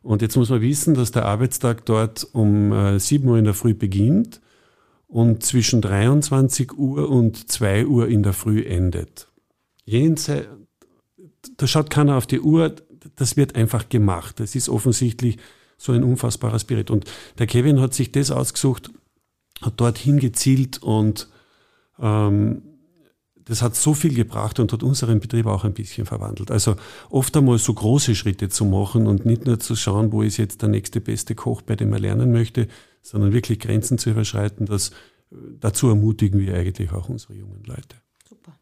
Und 0.03 0.23
jetzt 0.23 0.37
muss 0.37 0.51
man 0.51 0.61
wissen, 0.61 0.95
dass 0.95 1.11
der 1.11 1.25
Arbeitstag 1.25 1.85
dort 1.85 2.29
um 2.33 2.73
äh, 2.73 3.01
7 3.01 3.29
Uhr 3.29 3.39
in 3.39 3.45
der 3.45 3.55
Früh 3.55 3.75
beginnt 3.75 4.41
und 5.09 5.43
zwischen 5.43 5.81
23 5.81 6.73
Uhr 6.75 7.09
und 7.09 7.51
2 7.51 7.87
Uhr 7.87 8.07
in 8.07 8.23
der 8.23 8.33
Früh 8.33 8.63
endet. 8.63 9.29
Jenseits, 9.85 10.47
da 11.57 11.67
schaut 11.67 11.91
keiner 11.91 12.17
auf 12.17 12.27
die 12.27 12.41
Uhr, 12.41 12.75
das 13.17 13.37
wird 13.37 13.57
einfach 13.57 13.89
gemacht. 13.89 14.41
Das 14.41 14.55
ist 14.55 14.69
offensichtlich 14.69 15.39
so 15.77 15.93
ein 15.93 16.05
unfassbarer 16.05 16.59
Spirit. 16.59 16.91
Und 16.91 17.05
der 17.39 17.47
Kevin 17.47 17.81
hat 17.81 17.95
sich 17.95 18.13
das 18.13 18.31
ausgesucht, 18.31 18.91
hat 19.63 19.81
dorthin 19.81 20.19
gezielt 20.19 20.83
und 20.83 21.29
ähm, 21.99 22.63
das 23.47 23.63
hat 23.63 23.77
so 23.77 23.95
viel 23.95 24.13
gebracht 24.13 24.59
und 24.59 24.73
hat 24.73 24.83
unseren 24.83 25.21
Betrieb 25.21 25.47
auch 25.47 25.65
ein 25.65 25.73
bisschen 25.73 26.05
verwandelt. 26.05 26.51
Also 26.51 26.77
oft 27.11 27.37
einmal 27.37 27.59
so 27.59 27.73
große 27.73 28.15
Schritte 28.17 28.49
zu 28.49 28.65
machen 28.65 29.07
und 29.07 29.25
nicht 29.25 29.47
nur 29.47 29.61
zu 29.61 29.77
schauen, 29.77 30.13
wo 30.13 30.23
ist 30.23 30.37
jetzt 30.37 30.63
der 30.63 30.69
nächste 30.69 31.01
beste 31.01 31.35
Koch, 31.35 31.63
bei 31.63 31.77
dem 31.77 31.91
man 31.91 32.03
lernen 32.03 32.33
möchte, 32.33 32.67
sondern 33.03 33.33
wirklich 33.33 33.61
Grenzen 33.61 33.99
zu 33.99 34.11
überschreiten, 34.11 34.67
das, 34.67 34.91
dazu 35.61 35.89
ermutigen 35.89 36.41
wir 36.41 36.55
eigentlich 36.55 36.91
auch 36.91 37.09
unsere 37.09 37.35
jungen 37.35 37.63
Leute. 37.65 37.97
Super. 38.29 38.59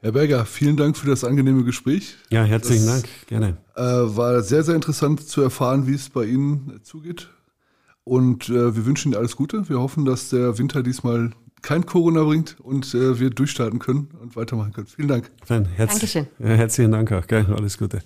Herr 0.00 0.12
Berger, 0.12 0.44
vielen 0.44 0.76
Dank 0.76 0.98
für 0.98 1.08
das 1.08 1.24
angenehme 1.24 1.64
Gespräch. 1.64 2.16
Ja, 2.30 2.44
herzlichen 2.44 2.84
das, 2.84 3.02
Dank, 3.02 3.26
gerne. 3.28 3.56
Äh, 3.76 3.82
war 3.82 4.42
sehr, 4.42 4.62
sehr 4.62 4.74
interessant 4.74 5.26
zu 5.26 5.40
erfahren, 5.40 5.86
wie 5.86 5.94
es 5.94 6.10
bei 6.10 6.26
Ihnen 6.26 6.80
zugeht. 6.82 7.30
Und 8.10 8.48
äh, 8.48 8.74
wir 8.74 8.86
wünschen 8.86 9.12
Ihnen 9.12 9.20
alles 9.20 9.36
Gute. 9.36 9.68
Wir 9.68 9.78
hoffen, 9.78 10.04
dass 10.04 10.30
der 10.30 10.58
Winter 10.58 10.82
diesmal 10.82 11.30
kein 11.62 11.86
Corona 11.86 12.24
bringt 12.24 12.58
und 12.58 12.92
äh, 12.92 13.20
wir 13.20 13.30
durchstarten 13.30 13.78
können 13.78 14.08
und 14.20 14.34
weitermachen 14.34 14.72
können. 14.72 14.88
Vielen 14.88 15.06
Dank. 15.06 15.30
Herz 15.46 15.92
Dankeschön. 15.92 16.26
Ja, 16.40 16.48
herzlichen 16.48 16.90
Dank 16.90 17.12
auch. 17.12 17.24
Gell? 17.28 17.46
Alles 17.56 17.78
Gute. 17.78 18.00